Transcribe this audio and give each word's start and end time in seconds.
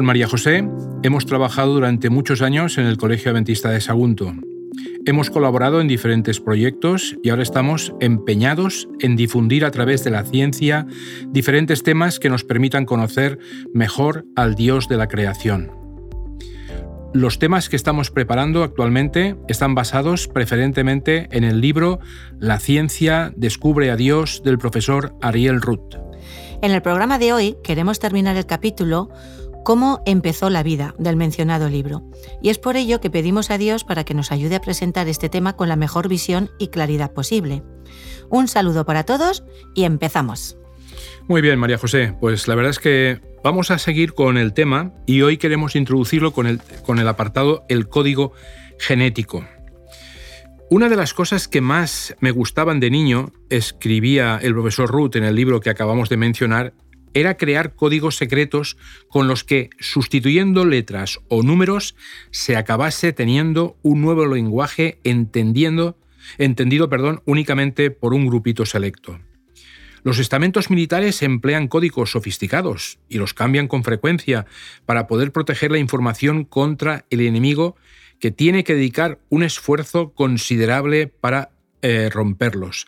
Con 0.00 0.06
María 0.06 0.28
José 0.28 0.66
hemos 1.02 1.26
trabajado 1.26 1.74
durante 1.74 2.08
muchos 2.08 2.40
años 2.40 2.78
en 2.78 2.86
el 2.86 2.96
Colegio 2.96 3.30
Adventista 3.30 3.68
de 3.68 3.82
Sagunto. 3.82 4.32
Hemos 5.04 5.28
colaborado 5.28 5.78
en 5.82 5.88
diferentes 5.88 6.40
proyectos 6.40 7.18
y 7.22 7.28
ahora 7.28 7.42
estamos 7.42 7.92
empeñados 8.00 8.88
en 9.00 9.14
difundir 9.14 9.62
a 9.66 9.70
través 9.70 10.02
de 10.02 10.10
la 10.10 10.24
ciencia 10.24 10.86
diferentes 11.28 11.82
temas 11.82 12.18
que 12.18 12.30
nos 12.30 12.44
permitan 12.44 12.86
conocer 12.86 13.40
mejor 13.74 14.24
al 14.36 14.54
Dios 14.54 14.88
de 14.88 14.96
la 14.96 15.06
creación. 15.06 15.70
Los 17.12 17.38
temas 17.38 17.68
que 17.68 17.76
estamos 17.76 18.10
preparando 18.10 18.62
actualmente 18.62 19.36
están 19.48 19.74
basados 19.74 20.28
preferentemente 20.28 21.28
en 21.30 21.44
el 21.44 21.60
libro 21.60 22.00
La 22.38 22.58
ciencia 22.58 23.34
descubre 23.36 23.90
a 23.90 23.96
Dios 23.96 24.40
del 24.42 24.56
profesor 24.56 25.14
Ariel 25.20 25.60
Ruth. 25.60 25.96
En 26.62 26.72
el 26.72 26.82
programa 26.82 27.18
de 27.18 27.32
hoy 27.32 27.56
queremos 27.62 27.98
terminar 27.98 28.36
el 28.36 28.44
capítulo 28.44 29.10
cómo 29.64 30.02
empezó 30.06 30.50
la 30.50 30.62
vida 30.62 30.94
del 30.98 31.16
mencionado 31.16 31.68
libro. 31.68 32.02
Y 32.42 32.50
es 32.50 32.58
por 32.58 32.76
ello 32.76 33.00
que 33.00 33.10
pedimos 33.10 33.50
a 33.50 33.58
Dios 33.58 33.84
para 33.84 34.04
que 34.04 34.14
nos 34.14 34.32
ayude 34.32 34.56
a 34.56 34.60
presentar 34.60 35.08
este 35.08 35.28
tema 35.28 35.54
con 35.54 35.68
la 35.68 35.76
mejor 35.76 36.08
visión 36.08 36.50
y 36.58 36.68
claridad 36.68 37.12
posible. 37.12 37.62
Un 38.28 38.48
saludo 38.48 38.84
para 38.86 39.04
todos 39.04 39.44
y 39.74 39.84
empezamos. 39.84 40.56
Muy 41.28 41.42
bien, 41.42 41.58
María 41.58 41.78
José. 41.78 42.14
Pues 42.20 42.48
la 42.48 42.54
verdad 42.54 42.70
es 42.70 42.78
que 42.78 43.20
vamos 43.44 43.70
a 43.70 43.78
seguir 43.78 44.14
con 44.14 44.36
el 44.36 44.52
tema 44.52 44.92
y 45.06 45.22
hoy 45.22 45.36
queremos 45.36 45.76
introducirlo 45.76 46.32
con 46.32 46.46
el, 46.46 46.60
con 46.84 46.98
el 46.98 47.08
apartado 47.08 47.64
El 47.68 47.88
código 47.88 48.32
genético. 48.78 49.44
Una 50.70 50.88
de 50.88 50.96
las 50.96 51.14
cosas 51.14 51.48
que 51.48 51.60
más 51.60 52.14
me 52.20 52.30
gustaban 52.30 52.78
de 52.78 52.90
niño, 52.90 53.32
escribía 53.48 54.38
el 54.40 54.52
profesor 54.52 54.88
Ruth 54.88 55.16
en 55.16 55.24
el 55.24 55.34
libro 55.34 55.60
que 55.60 55.68
acabamos 55.68 56.08
de 56.08 56.16
mencionar, 56.16 56.74
era 57.14 57.36
crear 57.36 57.74
códigos 57.74 58.16
secretos 58.16 58.76
con 59.08 59.28
los 59.28 59.44
que, 59.44 59.70
sustituyendo 59.78 60.64
letras 60.64 61.20
o 61.28 61.42
números, 61.42 61.96
se 62.30 62.56
acabase 62.56 63.12
teniendo 63.12 63.76
un 63.82 64.00
nuevo 64.00 64.26
lenguaje 64.26 64.98
entendiendo, 65.04 65.96
entendido 66.38 66.88
perdón, 66.88 67.22
únicamente 67.24 67.90
por 67.90 68.14
un 68.14 68.26
grupito 68.26 68.66
selecto. 68.66 69.18
Los 70.02 70.18
estamentos 70.18 70.70
militares 70.70 71.22
emplean 71.22 71.68
códigos 71.68 72.12
sofisticados 72.12 72.98
y 73.08 73.18
los 73.18 73.34
cambian 73.34 73.68
con 73.68 73.84
frecuencia 73.84 74.46
para 74.86 75.06
poder 75.06 75.30
proteger 75.30 75.70
la 75.70 75.78
información 75.78 76.44
contra 76.44 77.04
el 77.10 77.20
enemigo 77.20 77.76
que 78.18 78.30
tiene 78.30 78.64
que 78.64 78.74
dedicar 78.74 79.18
un 79.28 79.42
esfuerzo 79.42 80.12
considerable 80.12 81.06
para 81.06 81.50
eh, 81.82 82.10
romperlos. 82.10 82.86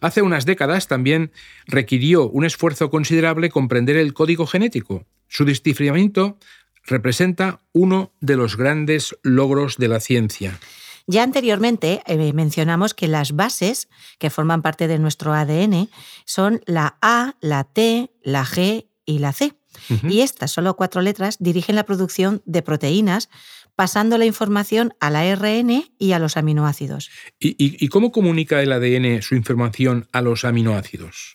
Hace 0.00 0.22
unas 0.22 0.46
décadas 0.46 0.86
también 0.86 1.32
requirió 1.66 2.28
un 2.28 2.44
esfuerzo 2.44 2.90
considerable 2.90 3.50
comprender 3.50 3.96
el 3.96 4.14
código 4.14 4.46
genético. 4.46 5.04
Su 5.28 5.44
desciframiento 5.44 6.38
representa 6.84 7.60
uno 7.72 8.12
de 8.20 8.36
los 8.36 8.56
grandes 8.56 9.16
logros 9.22 9.76
de 9.76 9.88
la 9.88 10.00
ciencia. 10.00 10.58
Ya 11.06 11.22
anteriormente 11.22 12.02
eh, 12.06 12.32
mencionamos 12.34 12.92
que 12.92 13.08
las 13.08 13.34
bases 13.34 13.88
que 14.18 14.28
forman 14.28 14.60
parte 14.60 14.88
de 14.88 14.98
nuestro 14.98 15.32
ADN 15.32 15.88
son 16.26 16.60
la 16.66 16.98
A, 17.00 17.34
la 17.40 17.64
T, 17.64 18.10
la 18.22 18.44
G 18.44 18.86
y 19.06 19.18
la 19.18 19.32
C. 19.32 19.54
Y 20.02 20.20
estas 20.20 20.50
solo 20.50 20.76
cuatro 20.76 21.00
letras 21.00 21.36
dirigen 21.38 21.76
la 21.76 21.84
producción 21.84 22.42
de 22.46 22.62
proteínas 22.62 23.30
pasando 23.78 24.18
la 24.18 24.24
información 24.24 24.92
al 24.98 25.14
ARN 25.14 25.84
y 26.00 26.10
a 26.10 26.18
los 26.18 26.36
aminoácidos. 26.36 27.10
¿Y, 27.38 27.86
cómo 27.90 28.10
comunica 28.10 28.60
el 28.60 28.72
ADN 28.72 29.22
su 29.22 29.36
información 29.36 30.08
a 30.10 30.20
los 30.20 30.44
aminoácidos? 30.44 31.32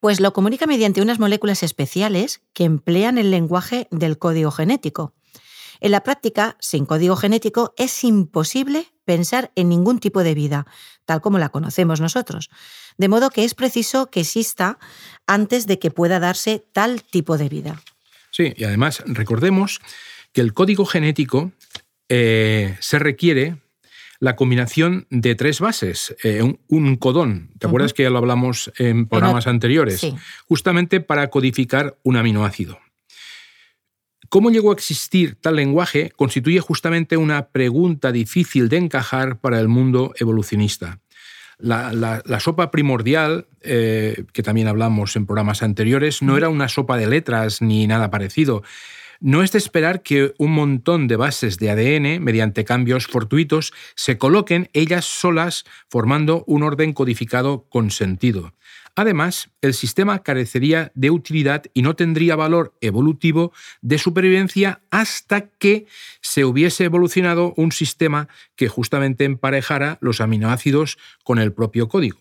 Pues 0.00 0.18
lo 0.18 0.32
comunica 0.32 0.66
mediante 0.66 1.02
unas 1.02 1.20
moléculas 1.20 1.62
especiales 1.62 2.42
que 2.52 2.64
emplean 2.64 3.16
el 3.16 3.30
lenguaje 3.30 3.86
del 3.92 4.18
código 4.18 4.50
genético. 4.50 5.14
En 5.78 5.92
la 5.92 6.02
práctica, 6.02 6.56
sin 6.58 6.84
código 6.84 7.14
genético, 7.14 7.74
es 7.76 8.02
imposible 8.02 8.88
pensar 9.04 9.52
en 9.54 9.68
ningún 9.68 10.00
tipo 10.00 10.24
de 10.24 10.34
vida, 10.34 10.66
tal 11.04 11.20
como 11.20 11.38
la 11.38 11.50
conocemos 11.50 12.00
nosotros. 12.00 12.50
De 12.98 13.06
modo 13.06 13.30
que 13.30 13.44
es 13.44 13.54
preciso 13.54 14.10
que 14.10 14.22
exista 14.22 14.80
antes 15.28 15.68
de 15.68 15.78
que 15.78 15.92
pueda 15.92 16.18
darse 16.18 16.58
tal 16.72 17.04
tipo 17.04 17.38
de 17.38 17.48
vida. 17.48 17.80
Sí, 18.32 18.52
y 18.56 18.64
además 18.64 19.00
recordemos 19.06 19.80
que 20.32 20.40
el 20.40 20.54
código 20.54 20.86
genético 20.86 21.52
eh, 22.08 22.76
se 22.80 22.98
requiere 22.98 23.56
la 24.20 24.36
combinación 24.36 25.06
de 25.10 25.34
tres 25.34 25.60
bases, 25.60 26.14
eh, 26.24 26.42
un, 26.68 26.96
codón. 26.96 27.50
¿Te 27.58 27.66
acuerdas 27.66 27.92
que 27.92 28.04
ya 28.04 28.10
lo 28.10 28.18
hablamos 28.18 28.72
en 28.78 29.06
programas 29.06 29.46
anteriores? 29.46 30.06
Justamente 30.46 31.00
para 31.00 31.28
codificar 31.28 31.98
un 32.02 32.16
aminoácido. 32.16 32.78
¿Cómo 34.30 34.50
llegó 34.50 34.70
a 34.70 34.74
existir 34.74 35.36
tal 35.40 35.56
lenguaje? 35.56 36.10
Constituye 36.16 36.60
justamente 36.60 37.16
una 37.16 37.48
pregunta 37.48 38.12
difícil 38.12 38.68
de 38.68 38.78
encajar 38.78 39.38
para 39.38 39.60
el 39.60 39.68
mundo 39.68 40.12
evolucionista. 40.18 41.00
La, 41.58 42.40
sopa 42.40 42.70
primordial, 42.70 43.46
eh, 43.60 44.24
que 44.32 44.42
también 44.42 44.66
hablamos 44.66 45.14
en 45.16 45.26
programas 45.26 45.62
anteriores, 45.62 46.20
no 46.20 46.36
era 46.36 46.48
una 46.48 46.68
sopa 46.68 46.96
de 46.96 47.06
letras 47.06 47.62
ni 47.62 47.86
nada 47.86 48.10
parecido. 48.10 48.62
No 49.20 49.42
es 49.42 49.52
de 49.52 49.58
esperar 49.58 50.02
que 50.02 50.34
un 50.38 50.52
montón 50.52 51.08
de 51.08 51.16
bases 51.16 51.58
de 51.58 51.70
ADN, 51.70 52.22
mediante 52.22 52.64
cambios 52.64 53.06
fortuitos, 53.06 53.72
se 53.94 54.18
coloquen 54.18 54.68
ellas 54.72 55.04
solas 55.04 55.64
formando 55.88 56.44
un 56.46 56.62
orden 56.62 56.92
codificado 56.92 57.66
con 57.68 57.90
sentido. 57.90 58.54
Además, 58.96 59.50
el 59.60 59.74
sistema 59.74 60.22
carecería 60.22 60.92
de 60.94 61.10
utilidad 61.10 61.64
y 61.74 61.82
no 61.82 61.96
tendría 61.96 62.36
valor 62.36 62.76
evolutivo 62.80 63.52
de 63.82 63.98
supervivencia 63.98 64.82
hasta 64.90 65.48
que 65.48 65.86
se 66.20 66.44
hubiese 66.44 66.84
evolucionado 66.84 67.54
un 67.56 67.72
sistema 67.72 68.28
que 68.54 68.68
justamente 68.68 69.24
emparejara 69.24 69.98
los 70.00 70.20
aminoácidos 70.20 70.96
con 71.24 71.40
el 71.40 71.52
propio 71.52 71.88
código. 71.88 72.18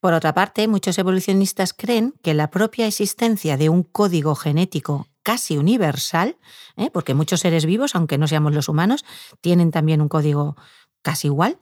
Por 0.00 0.14
otra 0.14 0.34
parte, 0.34 0.66
muchos 0.66 0.98
evolucionistas 0.98 1.72
creen 1.72 2.14
que 2.22 2.34
la 2.34 2.50
propia 2.50 2.88
existencia 2.88 3.56
de 3.56 3.68
un 3.68 3.84
código 3.84 4.34
genético 4.34 5.09
casi 5.22 5.58
universal, 5.58 6.36
¿eh? 6.76 6.90
porque 6.92 7.14
muchos 7.14 7.40
seres 7.40 7.66
vivos, 7.66 7.94
aunque 7.94 8.18
no 8.18 8.26
seamos 8.28 8.54
los 8.54 8.68
humanos, 8.68 9.04
tienen 9.40 9.70
también 9.70 10.00
un 10.00 10.08
código 10.08 10.56
casi 11.02 11.28
igual, 11.28 11.58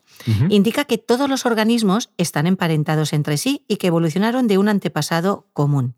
indica 0.49 0.85
que 0.85 0.99
todos 0.99 1.31
los 1.31 1.47
organismos 1.47 2.11
están 2.17 2.49
emparentados 2.49 3.13
entre 3.13 3.37
sí 3.37 3.65
y 3.69 3.77
que 3.77 3.87
evolucionaron 3.87 4.49
de 4.49 4.59
un 4.59 4.69
antepasado 4.69 5.49
común. 5.53 5.95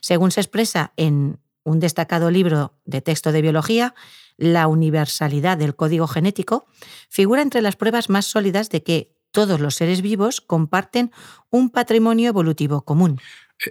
Según 0.00 0.30
se 0.30 0.40
expresa 0.40 0.92
en 0.96 1.38
un 1.64 1.80
destacado 1.80 2.30
libro 2.30 2.74
de 2.84 3.00
texto 3.00 3.32
de 3.32 3.40
biología, 3.40 3.94
la 4.36 4.68
universalidad 4.68 5.56
del 5.56 5.74
código 5.74 6.06
genético 6.06 6.66
figura 7.08 7.40
entre 7.40 7.62
las 7.62 7.76
pruebas 7.76 8.10
más 8.10 8.26
sólidas 8.26 8.68
de 8.68 8.82
que 8.82 9.16
todos 9.30 9.60
los 9.60 9.74
seres 9.74 10.02
vivos 10.02 10.40
comparten 10.40 11.10
un 11.50 11.70
patrimonio 11.70 12.28
evolutivo 12.28 12.82
común. 12.82 13.20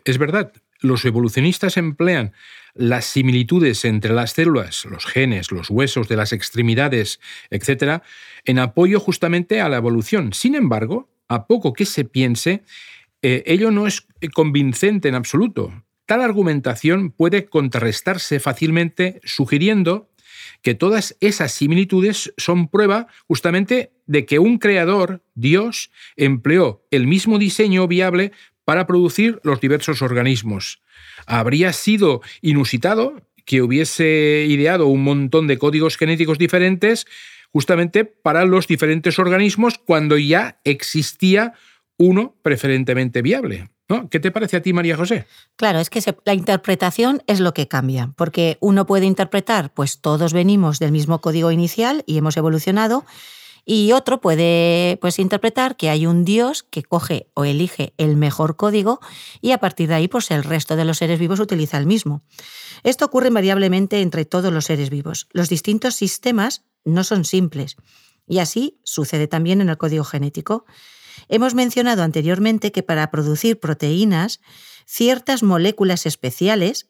Es 0.04 0.18
verdad, 0.18 0.52
los 0.86 1.06
evolucionistas 1.06 1.78
emplean 1.78 2.34
las 2.74 3.06
similitudes 3.06 3.86
entre 3.86 4.14
las 4.14 4.32
células, 4.32 4.86
los 4.86 5.06
genes, 5.06 5.52
los 5.52 5.70
huesos 5.70 6.08
de 6.08 6.18
las 6.18 6.34
extremidades, 6.34 7.20
etc., 7.50 8.04
en 8.44 8.60
apoyo 8.60 9.00
justamente 9.00 9.62
a 9.62 9.70
la 9.70 9.78
evolución. 9.78 10.34
Sin 10.34 10.56
embargo, 10.56 11.10
a 11.28 11.48
poco 11.48 11.74
que 11.74 11.86
se 11.86 12.06
piense, 12.06 12.64
eh, 13.22 13.44
ello 13.46 13.72
no 13.72 13.88
es 13.88 14.08
convincente 14.34 15.08
en 15.08 15.16
absoluto. 15.16 15.84
Tal 16.06 16.22
argumentación 16.22 17.12
puede 17.12 17.46
contrarrestarse 17.46 18.40
fácilmente 18.40 19.22
sugiriendo 19.24 20.10
que 20.62 20.76
todas 20.76 21.16
esas 21.20 21.52
similitudes 21.52 22.34
son 22.38 22.68
prueba 22.68 23.08
justamente 23.28 23.92
de 24.06 24.26
que 24.26 24.40
un 24.40 24.58
creador, 24.58 25.24
Dios, 25.34 25.92
empleó 26.16 26.86
el 26.92 27.08
mismo 27.08 27.40
diseño 27.40 27.88
viable 27.88 28.32
para 28.66 28.88
producir 28.88 29.40
los 29.44 29.62
diversos 29.62 30.02
organismos. 30.02 30.82
Habría 31.26 31.72
sido 31.72 32.22
inusitado 32.42 33.22
que 33.46 33.62
hubiese 33.62 34.46
ideado 34.50 34.88
un 34.88 35.04
montón 35.04 35.48
de 35.48 35.58
códigos 35.58 35.98
genéticos 35.98 36.38
diferentes 36.38 37.06
justamente 37.54 38.04
para 38.04 38.44
los 38.44 38.68
diferentes 38.68 39.18
organismos 39.20 39.78
cuando 39.78 40.18
ya 40.18 40.60
existía 40.66 41.54
uno 41.98 42.36
preferentemente 42.42 43.22
viable. 43.22 43.70
¿no? 43.88 44.10
¿Qué 44.10 44.20
te 44.20 44.32
parece 44.32 44.58
a 44.58 44.62
ti, 44.62 44.74
María 44.74 44.98
José? 44.98 45.28
Claro, 45.56 45.80
es 45.80 45.90
que 45.90 46.02
la 46.26 46.34
interpretación 46.34 47.24
es 47.28 47.40
lo 47.40 47.54
que 47.54 47.68
cambia, 47.68 48.12
porque 48.18 48.58
uno 48.60 48.86
puede 48.86 49.06
interpretar, 49.06 49.74
pues 49.74 50.02
todos 50.02 50.34
venimos 50.34 50.80
del 50.80 50.92
mismo 50.92 51.22
código 51.22 51.52
inicial 51.52 52.04
y 52.08 52.18
hemos 52.18 52.36
evolucionado, 52.36 53.06
y 53.66 53.92
otro 53.94 54.22
puede 54.22 54.98
pues, 55.02 55.18
interpretar 55.18 55.76
que 55.76 55.90
hay 55.90 56.06
un 56.06 56.24
Dios 56.24 56.64
que 56.64 56.84
coge 56.84 57.30
o 57.34 57.46
elige 57.46 57.94
el 57.98 58.16
mejor 58.16 58.56
código 58.56 59.00
y 59.42 59.52
a 59.52 59.58
partir 59.58 59.90
de 59.90 59.96
ahí 59.96 60.08
pues, 60.08 60.30
el 60.30 60.44
resto 60.44 60.76
de 60.76 60.86
los 60.86 61.00
seres 61.00 61.20
vivos 61.20 61.40
utiliza 61.40 61.78
el 61.78 61.88
mismo. 61.88 62.24
Esto 62.84 63.06
ocurre 63.06 63.32
variablemente 63.32 64.02
entre 64.02 64.26
todos 64.26 64.54
los 64.54 64.66
seres 64.66 64.92
vivos. 64.92 65.28
Los 65.32 65.50
distintos 65.50 65.96
sistemas 65.96 66.64
no 66.84 67.04
son 67.04 67.26
simples 67.26 67.76
y 68.28 68.38
así 68.38 68.80
sucede 68.84 69.28
también 69.28 69.62
en 69.62 69.70
el 69.70 69.78
código 69.78 70.04
genético. 70.04 70.66
Hemos 71.28 71.56
mencionado 71.56 72.04
anteriormente 72.04 72.72
que 72.72 72.84
para 72.84 73.10
producir 73.10 73.60
proteínas, 73.60 74.42
ciertas 74.86 75.42
moléculas 75.42 76.06
especiales 76.06 76.88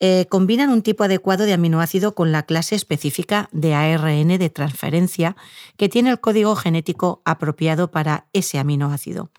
eh, 0.00 0.26
combinan 0.28 0.70
un 0.70 0.82
tipo 0.82 1.04
adecuado 1.04 1.44
de 1.44 1.52
aminoácido 1.52 2.14
con 2.14 2.32
la 2.32 2.44
clase 2.44 2.74
específica 2.74 3.48
de 3.52 3.74
ARN 3.74 4.28
de 4.38 4.50
transferencia 4.50 5.36
que 5.76 5.88
tiene 5.88 6.10
el 6.10 6.20
código 6.20 6.56
genético 6.56 7.22
apropiado 7.24 7.90
para 7.90 8.26
ese 8.32 8.58
aminoácido. 8.58 9.30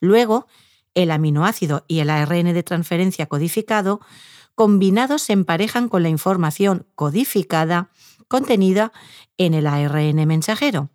Luego, 0.00 0.46
el 0.94 1.10
aminoácido 1.10 1.84
y 1.88 1.98
el 1.98 2.10
ARN 2.10 2.52
de 2.52 2.62
transferencia 2.62 3.26
codificado 3.26 4.00
combinados 4.54 5.22
se 5.22 5.32
emparejan 5.32 5.88
con 5.88 6.02
la 6.02 6.08
información 6.08 6.86
codificada 6.94 7.90
contenida 8.28 8.92
en 9.36 9.54
el 9.54 9.66
ARN 9.66 10.26
mensajero. 10.26 10.90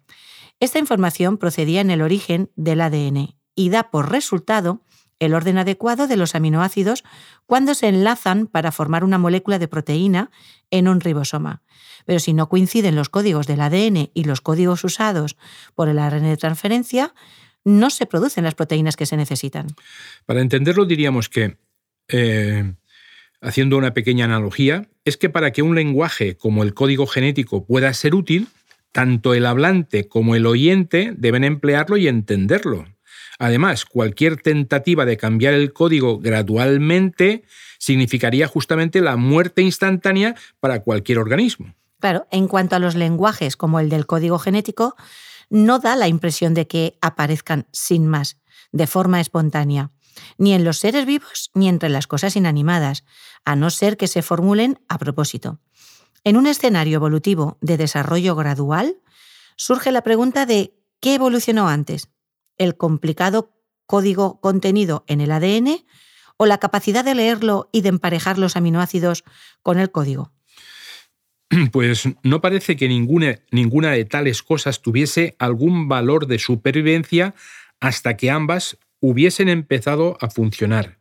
Esta 0.59 0.79
información 0.79 1.37
procedía 1.37 1.81
en 1.81 1.91
el 1.91 2.01
origen 2.01 2.51
del 2.55 2.81
ADN 2.81 3.35
y 3.55 3.69
da 3.69 3.91
por 3.91 4.11
resultado 4.11 4.81
el 5.19 5.33
orden 5.33 5.57
adecuado 5.57 6.07
de 6.07 6.17
los 6.17 6.35
aminoácidos 6.35 7.03
cuando 7.45 7.73
se 7.75 7.87
enlazan 7.87 8.47
para 8.47 8.71
formar 8.71 9.03
una 9.03 9.17
molécula 9.17 9.59
de 9.59 9.67
proteína 9.67 10.31
en 10.71 10.87
un 10.87 10.99
ribosoma. 10.99 11.61
Pero 12.05 12.19
si 12.19 12.33
no 12.33 12.49
coinciden 12.49 12.95
los 12.95 13.09
códigos 13.09 13.47
del 13.47 13.61
ADN 13.61 14.09
y 14.13 14.23
los 14.25 14.41
códigos 14.41 14.83
usados 14.83 15.37
por 15.75 15.89
el 15.89 15.99
ARN 15.99 16.23
de 16.23 16.37
transferencia, 16.37 17.13
no 17.63 17.89
se 17.89 18.05
producen 18.05 18.43
las 18.43 18.55
proteínas 18.55 18.95
que 18.95 19.05
se 19.05 19.17
necesitan. 19.17 19.67
Para 20.25 20.41
entenderlo 20.41 20.85
diríamos 20.85 21.29
que, 21.29 21.57
eh, 22.09 22.73
haciendo 23.41 23.77
una 23.77 23.93
pequeña 23.93 24.25
analogía, 24.25 24.89
es 25.05 25.17
que 25.17 25.29
para 25.29 25.51
que 25.51 25.61
un 25.61 25.75
lenguaje 25.75 26.35
como 26.35 26.63
el 26.63 26.73
código 26.73 27.07
genético 27.07 27.65
pueda 27.65 27.93
ser 27.93 28.15
útil, 28.15 28.47
tanto 28.91 29.33
el 29.33 29.45
hablante 29.45 30.07
como 30.07 30.35
el 30.35 30.45
oyente 30.45 31.13
deben 31.17 31.43
emplearlo 31.43 31.97
y 31.97 32.07
entenderlo. 32.07 32.85
Además, 33.39 33.85
cualquier 33.85 34.41
tentativa 34.41 35.05
de 35.05 35.17
cambiar 35.17 35.53
el 35.53 35.73
código 35.73 36.19
gradualmente 36.19 37.43
significaría 37.79 38.47
justamente 38.47 39.01
la 39.01 39.17
muerte 39.17 39.61
instantánea 39.61 40.35
para 40.59 40.81
cualquier 40.81 41.19
organismo. 41.19 41.73
Claro, 41.99 42.27
en 42.31 42.47
cuanto 42.47 42.75
a 42.75 42.79
los 42.79 42.95
lenguajes 42.95 43.55
como 43.55 43.79
el 43.79 43.89
del 43.89 44.05
código 44.05 44.37
genético, 44.39 44.95
no 45.49 45.79
da 45.79 45.95
la 45.95 46.07
impresión 46.07 46.53
de 46.53 46.67
que 46.67 46.97
aparezcan 47.01 47.67
sin 47.71 48.07
más, 48.07 48.37
de 48.71 48.87
forma 48.87 49.21
espontánea, 49.21 49.91
ni 50.37 50.53
en 50.53 50.63
los 50.63 50.77
seres 50.77 51.05
vivos 51.05 51.51
ni 51.53 51.69
entre 51.69 51.89
las 51.89 52.07
cosas 52.07 52.35
inanimadas, 52.35 53.03
a 53.45 53.55
no 53.55 53.69
ser 53.69 53.97
que 53.97 54.07
se 54.07 54.21
formulen 54.21 54.79
a 54.87 54.97
propósito. 54.97 55.59
En 56.23 56.37
un 56.37 56.47
escenario 56.47 56.95
evolutivo 56.95 57.57
de 57.61 57.77
desarrollo 57.77 58.35
gradual, 58.35 58.97
surge 59.55 59.91
la 59.91 60.03
pregunta 60.03 60.45
de 60.45 60.73
¿qué 60.99 61.15
evolucionó 61.15 61.67
antes? 61.67 62.09
¿El 62.63 62.77
complicado 62.77 63.51
código 63.85 64.39
contenido 64.39 65.03
en 65.09 65.19
el 65.19 65.33
ADN 65.33 65.83
o 66.37 66.45
la 66.45 66.59
capacidad 66.59 67.03
de 67.03 67.13
leerlo 67.13 67.69
y 67.73 67.81
de 67.81 67.89
emparejar 67.89 68.37
los 68.37 68.55
aminoácidos 68.55 69.25
con 69.61 69.79
el 69.79 69.91
código? 69.91 70.31
Pues 71.73 72.07
no 72.23 72.39
parece 72.39 72.77
que 72.77 72.87
ninguna, 72.87 73.39
ninguna 73.51 73.91
de 73.91 74.05
tales 74.05 74.41
cosas 74.41 74.81
tuviese 74.81 75.35
algún 75.39 75.89
valor 75.89 76.25
de 76.25 76.39
supervivencia 76.39 77.35
hasta 77.81 78.15
que 78.15 78.31
ambas 78.31 78.77
hubiesen 79.01 79.49
empezado 79.49 80.17
a 80.21 80.29
funcionar. 80.29 80.99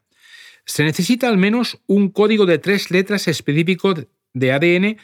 Se 0.64 0.82
necesita 0.82 1.28
al 1.28 1.38
menos 1.38 1.78
un 1.86 2.08
código 2.08 2.44
de 2.44 2.58
tres 2.58 2.90
letras 2.90 3.28
específico 3.28 3.94
de 4.34 4.52
ADN 4.52 4.96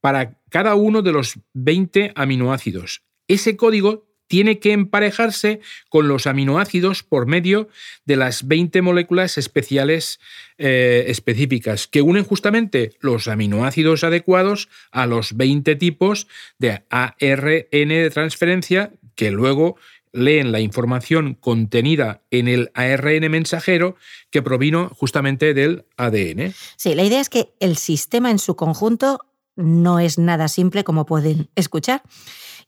para 0.00 0.40
cada 0.48 0.76
uno 0.76 1.02
de 1.02 1.10
los 1.10 1.40
20 1.54 2.12
aminoácidos. 2.14 3.02
Ese 3.26 3.56
código 3.56 4.03
tiene 4.26 4.58
que 4.58 4.72
emparejarse 4.72 5.60
con 5.88 6.08
los 6.08 6.26
aminoácidos 6.26 7.02
por 7.02 7.26
medio 7.26 7.68
de 8.04 8.16
las 8.16 8.46
20 8.46 8.82
moléculas 8.82 9.38
especiales 9.38 10.20
eh, 10.58 11.04
específicas 11.08 11.86
que 11.86 12.02
unen 12.02 12.24
justamente 12.24 12.92
los 13.00 13.28
aminoácidos 13.28 14.04
adecuados 14.04 14.68
a 14.90 15.06
los 15.06 15.36
20 15.36 15.76
tipos 15.76 16.26
de 16.58 16.82
ARN 16.90 17.66
de 17.70 18.10
transferencia 18.12 18.92
que 19.14 19.30
luego 19.30 19.76
leen 20.14 20.52
la 20.52 20.60
información 20.60 21.34
contenida 21.34 22.22
en 22.30 22.48
el 22.48 22.70
ARN 22.74 23.30
mensajero 23.30 23.96
que 24.30 24.42
provino 24.42 24.90
justamente 24.96 25.54
del 25.54 25.84
ADN. 25.96 26.54
Sí, 26.76 26.94
la 26.94 27.02
idea 27.02 27.20
es 27.20 27.28
que 27.28 27.52
el 27.60 27.76
sistema 27.76 28.30
en 28.30 28.38
su 28.38 28.54
conjunto 28.56 29.20
no 29.56 29.98
es 29.98 30.18
nada 30.18 30.48
simple 30.48 30.84
como 30.84 31.04
pueden 31.04 31.50
escuchar. 31.56 32.02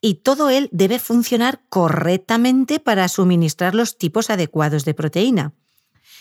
Y 0.01 0.15
todo 0.15 0.51
él 0.51 0.69
debe 0.73 0.99
funcionar 0.99 1.63
correctamente 1.69 2.81
para 2.81 3.09
suministrar 3.09 3.75
los 3.75 3.99
tipos 3.99 4.31
adecuados 4.31 4.85
de 4.85 4.95
proteína. 4.95 5.55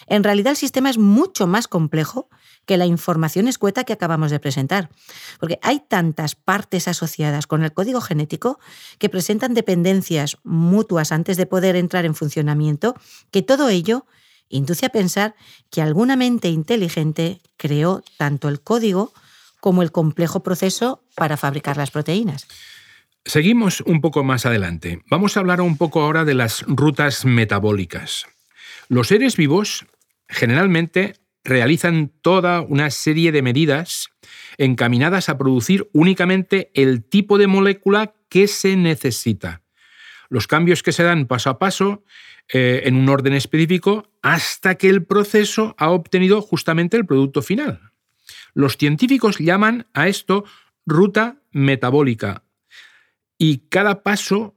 En 0.08 0.24
realidad 0.24 0.52
el 0.52 0.58
sistema 0.58 0.90
es 0.90 0.98
mucho 0.98 1.48
más 1.48 1.68
complejo 1.68 2.30
que 2.66 2.78
la 2.78 2.86
información 2.86 3.48
escueta 3.48 3.84
que 3.84 3.94
acabamos 3.94 4.32
de 4.32 4.40
presentar, 4.40 4.90
porque 5.40 5.60
hay 5.62 5.80
tantas 5.80 6.36
partes 6.36 6.88
asociadas 6.88 7.48
con 7.48 7.64
el 7.64 7.74
código 7.74 8.02
genético 8.02 8.60
que 8.98 9.10
presentan 9.10 9.54
dependencias 9.54 10.38
mutuas 10.44 11.12
antes 11.12 11.38
de 11.38 11.46
poder 11.46 11.76
entrar 11.76 12.06
en 12.06 12.16
funcionamiento, 12.16 12.96
que 13.32 13.42
todo 13.42 13.70
ello 13.70 14.06
induce 14.50 14.86
a 14.86 14.90
pensar 14.90 15.36
que 15.70 15.82
alguna 15.82 16.16
mente 16.16 16.50
inteligente 16.50 17.42
creó 17.58 18.04
tanto 18.18 18.50
el 18.50 18.62
código 18.62 19.14
como 19.60 19.82
el 19.82 19.92
complejo 19.92 20.44
proceso 20.44 21.04
para 21.16 21.38
fabricar 21.38 21.78
las 21.78 21.92
proteínas. 21.92 22.48
Seguimos 23.28 23.82
un 23.82 24.02
poco 24.02 24.24
más 24.24 24.46
adelante. 24.46 25.02
Vamos 25.10 25.36
a 25.36 25.40
hablar 25.40 25.60
un 25.60 25.78
poco 25.78 26.04
ahora 26.04 26.26
de 26.26 26.36
las 26.36 26.62
rutas 26.68 27.26
metabólicas. 27.26 28.28
Los 28.88 29.08
seres 29.08 29.36
vivos 29.36 29.88
generalmente 30.30 31.16
realizan 31.44 32.12
toda 32.22 32.62
una 32.62 32.92
serie 32.92 33.32
de 33.32 33.42
medidas 33.42 34.10
encaminadas 34.60 35.28
a 35.30 35.40
producir 35.40 35.90
únicamente 35.92 36.70
el 36.76 37.04
tipo 37.04 37.40
de 37.40 37.48
molécula 37.48 38.14
que 38.30 38.48
se 38.48 38.76
necesita. 38.78 39.64
Los 40.30 40.46
cambios 40.46 40.84
que 40.84 40.92
se 40.92 41.04
dan 41.04 41.26
paso 41.26 41.50
a 41.50 41.58
paso 41.58 42.04
eh, 42.54 42.84
en 42.86 42.96
un 42.96 43.10
orden 43.10 43.34
específico 43.34 44.08
hasta 44.22 44.76
que 44.76 44.88
el 44.88 45.04
proceso 45.04 45.74
ha 45.80 45.90
obtenido 45.90 46.44
justamente 46.44 46.96
el 46.96 47.08
producto 47.08 47.42
final. 47.42 47.92
Los 48.54 48.78
científicos 48.78 49.40
llaman 49.40 49.88
a 49.96 50.08
esto 50.08 50.46
ruta 50.86 51.38
metabólica 51.52 52.45
y 53.38 53.68
cada 53.70 54.04
paso 54.04 54.56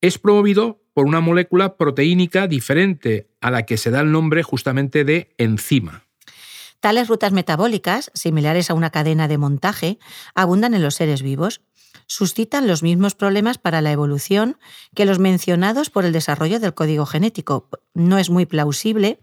es 0.00 0.18
promovido 0.18 0.82
por 0.92 1.06
una 1.06 1.20
molécula 1.20 1.76
proteínica 1.76 2.46
diferente 2.46 3.30
a 3.40 3.50
la 3.50 3.64
que 3.64 3.76
se 3.76 3.90
da 3.90 4.00
el 4.00 4.10
nombre 4.10 4.42
justamente 4.42 5.04
de 5.04 5.34
enzima. 5.38 6.04
Tales 6.80 7.08
rutas 7.08 7.32
metabólicas, 7.32 8.10
similares 8.14 8.70
a 8.70 8.74
una 8.74 8.90
cadena 8.90 9.26
de 9.26 9.38
montaje, 9.38 9.98
abundan 10.34 10.74
en 10.74 10.82
los 10.82 10.94
seres 10.94 11.22
vivos. 11.22 11.60
Suscitan 12.06 12.66
los 12.66 12.82
mismos 12.82 13.14
problemas 13.14 13.58
para 13.58 13.80
la 13.80 13.90
evolución 13.90 14.58
que 14.94 15.04
los 15.04 15.18
mencionados 15.18 15.90
por 15.90 16.04
el 16.04 16.12
desarrollo 16.12 16.60
del 16.60 16.74
código 16.74 17.06
genético. 17.06 17.68
No 17.94 18.18
es 18.18 18.30
muy 18.30 18.46
plausible 18.46 19.20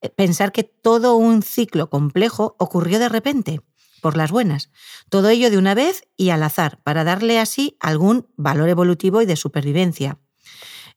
eh, 0.00 0.08
pensar 0.08 0.52
que 0.52 0.64
todo 0.64 1.16
un 1.16 1.42
ciclo 1.42 1.90
complejo 1.90 2.56
ocurrió 2.58 2.98
de 2.98 3.08
repente, 3.08 3.60
por 4.06 4.16
las 4.16 4.30
buenas. 4.30 4.70
Todo 5.10 5.30
ello 5.30 5.50
de 5.50 5.58
una 5.58 5.74
vez 5.74 6.06
y 6.16 6.30
al 6.30 6.44
azar, 6.44 6.78
para 6.84 7.02
darle 7.02 7.40
así 7.40 7.76
algún 7.80 8.28
valor 8.36 8.68
evolutivo 8.68 9.20
y 9.20 9.26
de 9.26 9.34
supervivencia. 9.34 10.20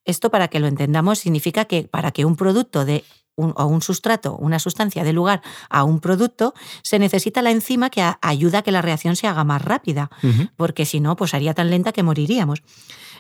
Esto, 0.06 0.30
para 0.30 0.48
que 0.48 0.60
lo 0.60 0.68
entendamos, 0.68 1.18
significa 1.18 1.66
que 1.66 1.88
para 1.88 2.12
que 2.12 2.24
un 2.24 2.36
producto 2.36 2.86
de 2.86 3.04
o 3.36 3.66
un 3.66 3.82
sustrato, 3.82 4.36
una 4.36 4.60
sustancia 4.60 5.04
dé 5.04 5.14
lugar 5.14 5.42
a 5.70 5.86
un 5.86 6.02
producto, 6.02 6.54
se 6.84 7.00
necesita 7.00 7.42
la 7.42 7.50
enzima 7.50 7.90
que 7.90 8.04
ayuda 8.22 8.60
a 8.60 8.62
que 8.62 8.72
la 8.72 8.84
reacción 8.84 9.16
se 9.16 9.28
haga 9.28 9.44
más 9.44 9.64
rápida, 9.64 10.12
porque 10.56 10.86
si 10.86 11.00
no, 11.00 11.16
pues 11.16 11.34
haría 11.34 11.54
tan 11.54 11.70
lenta 11.70 11.94
que 11.94 12.04
moriríamos. 12.04 12.62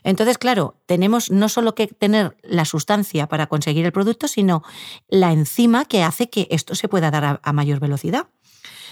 Entonces, 0.03 0.37
claro, 0.37 0.81
tenemos 0.85 1.31
no 1.31 1.49
solo 1.49 1.75
que 1.75 1.87
tener 1.87 2.37
la 2.43 2.65
sustancia 2.65 3.27
para 3.27 3.47
conseguir 3.47 3.85
el 3.85 3.91
producto, 3.91 4.27
sino 4.27 4.61
la 5.07 5.31
enzima 5.31 5.85
que 5.85 6.03
hace 6.03 6.29
que 6.29 6.47
esto 6.51 6.75
se 6.75 6.87
pueda 6.87 7.11
dar 7.11 7.39
a, 7.41 7.53
mayor 7.53 7.79
velocidad. 7.79 8.27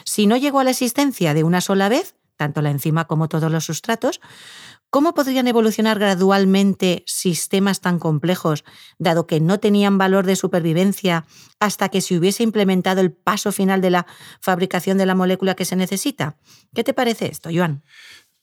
Si 0.05 0.27
no 0.27 0.37
llegó 0.37 0.59
a 0.59 0.63
la 0.63 0.71
existencia 0.71 1.33
de 1.33 1.43
una 1.43 1.61
sola 1.61 1.89
vez, 1.89 2.15
tanto 2.35 2.61
la 2.61 2.71
enzima 2.71 3.05
como 3.05 3.27
todos 3.27 3.51
los 3.51 3.65
sustratos, 3.65 4.19
¿Cómo 4.89 5.13
podrían 5.13 5.47
evolucionar 5.47 5.99
gradualmente 5.99 7.03
sistemas 7.05 7.81
tan 7.81 7.99
complejos, 7.99 8.63
dado 8.97 9.27
que 9.27 9.41
no 9.41 9.59
tenían 9.59 9.97
valor 9.97 10.25
de 10.25 10.37
supervivencia, 10.37 11.25
hasta 11.59 11.89
que 11.89 11.99
se 11.99 12.17
hubiese 12.17 12.43
implementado 12.43 13.01
el 13.01 13.11
paso 13.11 13.51
final 13.51 13.81
de 13.81 13.89
la 13.89 14.07
fabricación 14.39 14.97
de 14.97 15.05
la 15.05 15.13
molécula 15.13 15.55
que 15.55 15.65
se 15.65 15.75
necesita? 15.75 16.37
¿Qué 16.73 16.85
te 16.85 16.93
parece 16.93 17.29
esto, 17.29 17.49
Joan? 17.53 17.83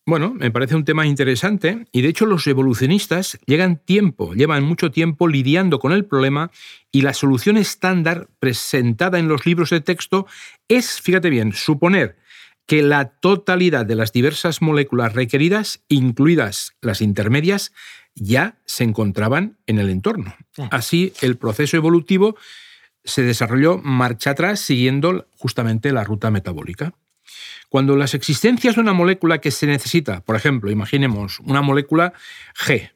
Bueno, 0.06 0.34
me 0.34 0.50
parece 0.50 0.74
un 0.74 0.84
tema 0.84 1.06
interesante 1.06 1.86
y 1.90 2.02
de 2.02 2.08
hecho 2.08 2.26
los 2.26 2.46
evolucionistas 2.46 3.38
llegan 3.46 3.78
tiempo, 3.78 4.34
llevan 4.34 4.62
mucho 4.62 4.90
tiempo 4.90 5.28
lidiando 5.28 5.78
con 5.78 5.92
el 5.92 6.04
problema 6.04 6.50
y 6.92 7.00
la 7.00 7.14
solución 7.14 7.56
estándar 7.56 8.28
presentada 8.38 9.18
en 9.18 9.28
los 9.28 9.46
libros 9.46 9.70
de 9.70 9.80
texto 9.80 10.26
es, 10.68 11.00
fíjate 11.00 11.30
bien, 11.30 11.54
suponer 11.54 12.18
que 12.66 12.82
la 12.82 13.06
totalidad 13.18 13.86
de 13.86 13.94
las 13.94 14.12
diversas 14.12 14.60
moléculas 14.60 15.14
requeridas, 15.14 15.82
incluidas 15.88 16.76
las 16.82 17.00
intermedias, 17.00 17.72
ya 18.14 18.58
se 18.66 18.84
encontraban 18.84 19.56
en 19.66 19.78
el 19.78 19.88
entorno. 19.88 20.34
Así, 20.70 21.14
el 21.22 21.36
proceso 21.38 21.78
evolutivo 21.78 22.36
se 23.04 23.22
desarrolló 23.22 23.78
marcha 23.78 24.30
atrás 24.30 24.60
siguiendo 24.60 25.26
justamente 25.36 25.92
la 25.92 26.04
ruta 26.04 26.30
metabólica. 26.30 26.92
Cuando 27.68 27.96
las 27.96 28.14
existencias 28.14 28.74
de 28.74 28.80
una 28.80 28.92
molécula 28.92 29.38
que 29.38 29.50
se 29.50 29.66
necesita, 29.66 30.20
por 30.20 30.36
ejemplo, 30.36 30.70
imaginemos 30.70 31.40
una 31.40 31.62
molécula 31.62 32.12
G, 32.56 32.90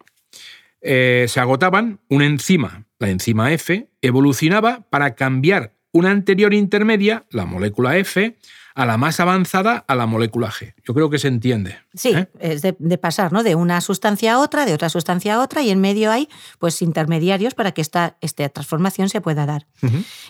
eh, 0.80 1.26
se 1.28 1.40
agotaban, 1.40 2.00
una 2.08 2.26
enzima, 2.26 2.84
la 2.98 3.10
enzima 3.10 3.52
F, 3.52 3.88
evolucionaba 4.02 4.86
para 4.90 5.14
cambiar 5.14 5.74
una 5.92 6.10
anterior 6.10 6.54
intermedia, 6.54 7.24
la 7.30 7.44
molécula 7.44 7.96
F, 7.96 8.36
a 8.78 8.86
la 8.86 8.96
más 8.96 9.18
avanzada, 9.18 9.84
a 9.88 9.96
la 9.96 10.06
molécula 10.06 10.52
G. 10.52 10.72
Yo 10.84 10.94
creo 10.94 11.10
que 11.10 11.18
se 11.18 11.26
entiende. 11.26 11.80
Sí, 11.94 12.10
¿eh? 12.14 12.28
es 12.38 12.62
de, 12.62 12.98
pasar 12.98 13.32
¿no? 13.32 13.42
de 13.42 13.56
una 13.56 13.80
sustancia 13.80 14.34
a 14.34 14.38
otra, 14.38 14.66
de 14.66 14.72
otra 14.72 14.88
sustancia 14.88 15.34
a 15.34 15.42
otra, 15.42 15.62
y 15.62 15.70
en 15.70 15.80
medio 15.80 16.12
hay 16.12 16.28
pues, 16.60 16.80
intermediarios 16.80 17.54
para 17.54 17.72
que 17.72 17.80
esta, 17.80 18.16
esta 18.20 18.48
transformación 18.48 19.08
se 19.08 19.20
pueda 19.20 19.46
dar. 19.46 19.66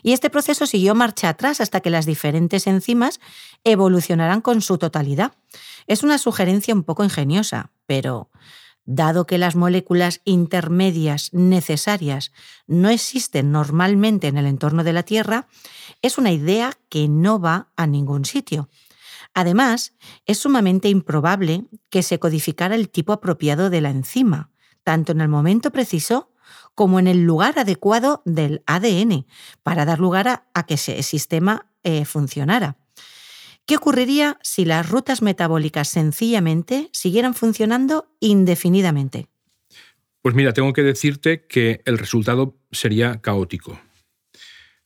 Y 0.02 0.14
este 0.14 0.30
proceso 0.30 0.64
siguió 0.64 0.94
marcha 0.94 1.28
atrás 1.28 1.60
hasta 1.60 1.80
que 1.80 1.90
las 1.90 2.06
diferentes 2.06 2.66
enzimas 2.66 3.20
evolucionaran 3.64 4.40
con 4.40 4.62
su 4.62 4.78
totalidad. 4.78 5.32
Es 5.86 6.02
una 6.02 6.16
sugerencia 6.16 6.72
un 6.72 6.84
poco 6.84 7.04
ingeniosa, 7.04 7.70
pero 7.84 8.30
dado 8.90 9.26
que 9.26 9.36
las 9.36 9.54
moléculas 9.54 10.22
intermedias 10.24 11.28
necesarias 11.34 12.32
no 12.66 12.88
existen 12.88 13.52
normalmente 13.52 14.28
en 14.28 14.38
el 14.38 14.46
entorno 14.46 14.82
de 14.82 14.94
la 14.94 15.02
Tierra, 15.02 15.46
es 16.00 16.16
una 16.16 16.32
idea 16.32 16.72
que 16.88 17.06
no 17.06 17.38
va 17.38 17.68
a 17.76 17.86
ningún 17.86 18.24
sitio. 18.24 18.70
Además, 19.34 19.92
es 20.24 20.38
sumamente 20.38 20.88
improbable 20.88 21.66
que 21.90 22.02
se 22.02 22.18
codificara 22.18 22.74
el 22.74 22.88
tipo 22.88 23.12
apropiado 23.12 23.68
de 23.68 23.82
la 23.82 23.90
enzima, 23.90 24.52
tanto 24.84 25.12
en 25.12 25.20
el 25.20 25.28
momento 25.28 25.70
preciso 25.70 26.32
como 26.74 26.98
en 26.98 27.08
el 27.08 27.24
lugar 27.24 27.58
adecuado 27.58 28.22
del 28.24 28.62
ADN, 28.66 29.26
para 29.62 29.84
dar 29.84 29.98
lugar 29.98 30.44
a, 30.54 30.66
que 30.66 30.74
ese 30.74 31.02
sistema 31.02 31.70
eh, 31.82 32.06
funcionara. 32.06 32.77
¿Qué 33.68 33.76
ocurriría 33.76 34.38
si 34.42 34.64
las 34.64 34.88
rutas 34.88 35.20
metabólicas 35.20 35.88
sencillamente 35.88 36.88
siguieran 36.94 37.34
funcionando 37.34 38.10
indefinidamente? 38.18 39.26
Pues 40.22 40.34
mira, 40.34 40.54
tengo 40.54 40.72
que 40.72 40.82
decirte 40.82 41.44
que 41.44 41.82
el 41.84 41.98
resultado 41.98 42.56
sería 42.72 43.20
caótico. 43.20 43.78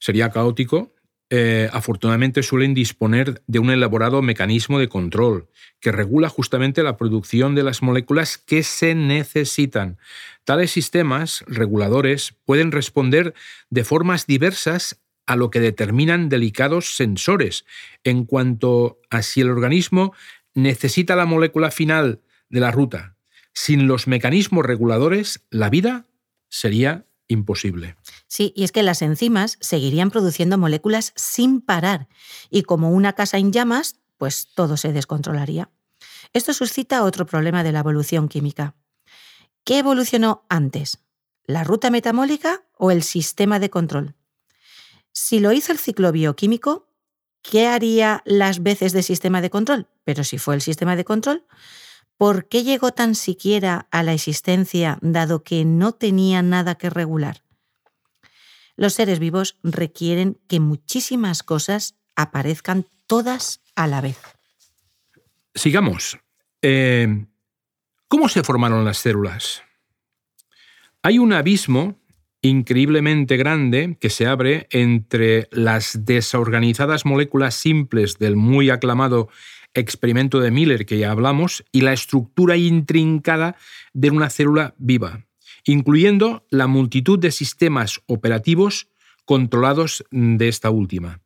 Sería 0.00 0.30
caótico. 0.30 0.92
Eh, 1.30 1.70
afortunadamente 1.72 2.42
suelen 2.42 2.74
disponer 2.74 3.44
de 3.46 3.60
un 3.60 3.70
elaborado 3.70 4.20
mecanismo 4.20 4.80
de 4.80 4.88
control 4.88 5.48
que 5.78 5.92
regula 5.92 6.28
justamente 6.28 6.82
la 6.82 6.96
producción 6.96 7.54
de 7.54 7.62
las 7.62 7.82
moléculas 7.82 8.36
que 8.36 8.64
se 8.64 8.96
necesitan. 8.96 9.96
Tales 10.42 10.72
sistemas 10.72 11.44
reguladores 11.46 12.34
pueden 12.44 12.72
responder 12.72 13.32
de 13.70 13.84
formas 13.84 14.26
diversas 14.26 15.01
a 15.26 15.36
lo 15.36 15.50
que 15.50 15.60
determinan 15.60 16.28
delicados 16.28 16.96
sensores 16.96 17.64
en 18.04 18.24
cuanto 18.24 19.00
a 19.10 19.22
si 19.22 19.40
el 19.40 19.50
organismo 19.50 20.12
necesita 20.54 21.16
la 21.16 21.26
molécula 21.26 21.70
final 21.70 22.20
de 22.48 22.60
la 22.60 22.70
ruta. 22.70 23.16
Sin 23.54 23.86
los 23.86 24.06
mecanismos 24.06 24.64
reguladores, 24.64 25.44
la 25.50 25.70
vida 25.70 26.06
sería 26.48 27.06
imposible. 27.28 27.96
Sí, 28.26 28.52
y 28.56 28.64
es 28.64 28.72
que 28.72 28.82
las 28.82 29.02
enzimas 29.02 29.58
seguirían 29.60 30.10
produciendo 30.10 30.58
moléculas 30.58 31.12
sin 31.16 31.60
parar, 31.60 32.08
y 32.50 32.62
como 32.62 32.90
una 32.90 33.14
casa 33.14 33.38
en 33.38 33.52
llamas, 33.52 33.96
pues 34.18 34.48
todo 34.54 34.76
se 34.76 34.92
descontrolaría. 34.92 35.70
Esto 36.32 36.52
suscita 36.52 37.04
otro 37.04 37.26
problema 37.26 37.62
de 37.62 37.72
la 37.72 37.80
evolución 37.80 38.28
química. 38.28 38.74
¿Qué 39.64 39.78
evolucionó 39.78 40.44
antes? 40.48 40.98
¿La 41.44 41.64
ruta 41.64 41.90
metabólica 41.90 42.64
o 42.76 42.90
el 42.90 43.02
sistema 43.02 43.58
de 43.58 43.70
control? 43.70 44.14
Si 45.12 45.40
lo 45.40 45.52
hizo 45.52 45.72
el 45.72 45.78
ciclo 45.78 46.10
bioquímico, 46.10 46.88
¿qué 47.42 47.66
haría 47.66 48.22
las 48.24 48.62
veces 48.62 48.92
de 48.92 49.02
sistema 49.02 49.40
de 49.40 49.50
control? 49.50 49.88
Pero 50.04 50.24
si 50.24 50.38
fue 50.38 50.54
el 50.54 50.62
sistema 50.62 50.96
de 50.96 51.04
control, 51.04 51.44
¿por 52.16 52.48
qué 52.48 52.64
llegó 52.64 52.92
tan 52.92 53.14
siquiera 53.14 53.88
a 53.90 54.02
la 54.02 54.14
existencia 54.14 54.98
dado 55.02 55.42
que 55.44 55.64
no 55.64 55.92
tenía 55.92 56.42
nada 56.42 56.76
que 56.76 56.88
regular? 56.88 57.44
Los 58.76 58.94
seres 58.94 59.18
vivos 59.18 59.58
requieren 59.62 60.40
que 60.48 60.60
muchísimas 60.60 61.42
cosas 61.42 61.94
aparezcan 62.16 62.86
todas 63.06 63.60
a 63.74 63.86
la 63.86 64.00
vez. 64.00 64.18
Sigamos. 65.54 66.18
Eh, 66.62 67.26
¿Cómo 68.08 68.28
se 68.28 68.42
formaron 68.42 68.84
las 68.84 68.98
células? 68.98 69.62
Hay 71.02 71.18
un 71.18 71.32
abismo 71.32 72.01
increíblemente 72.42 73.36
grande 73.36 73.96
que 74.00 74.10
se 74.10 74.26
abre 74.26 74.66
entre 74.70 75.48
las 75.52 76.04
desorganizadas 76.04 77.06
moléculas 77.06 77.54
simples 77.54 78.18
del 78.18 78.36
muy 78.36 78.68
aclamado 78.68 79.28
experimento 79.74 80.40
de 80.40 80.50
Miller 80.50 80.84
que 80.84 80.98
ya 80.98 81.12
hablamos 81.12 81.64
y 81.72 81.80
la 81.80 81.92
estructura 81.92 82.56
intrincada 82.56 83.56
de 83.94 84.10
una 84.10 84.28
célula 84.28 84.74
viva, 84.76 85.24
incluyendo 85.64 86.44
la 86.50 86.66
multitud 86.66 87.18
de 87.18 87.30
sistemas 87.30 88.00
operativos 88.06 88.88
controlados 89.24 90.04
de 90.10 90.48
esta 90.48 90.70
última. 90.70 91.20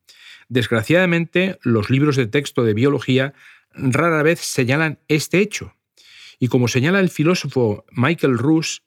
Desgraciadamente, 0.49 1.59
los 1.63 1.91
libros 1.91 2.17
de 2.17 2.27
texto 2.27 2.63
de 2.63 2.75
biología 2.75 3.35
rara 3.73 4.23
vez 4.23 4.41
señalan 4.41 5.01
este 5.09 5.41
hecho. 5.41 5.75
Y 6.39 6.49
como 6.49 6.69
señala 6.69 7.01
el 7.01 7.09
filósofo 7.09 7.85
Michael 7.91 8.39
Ruse, 8.39 8.81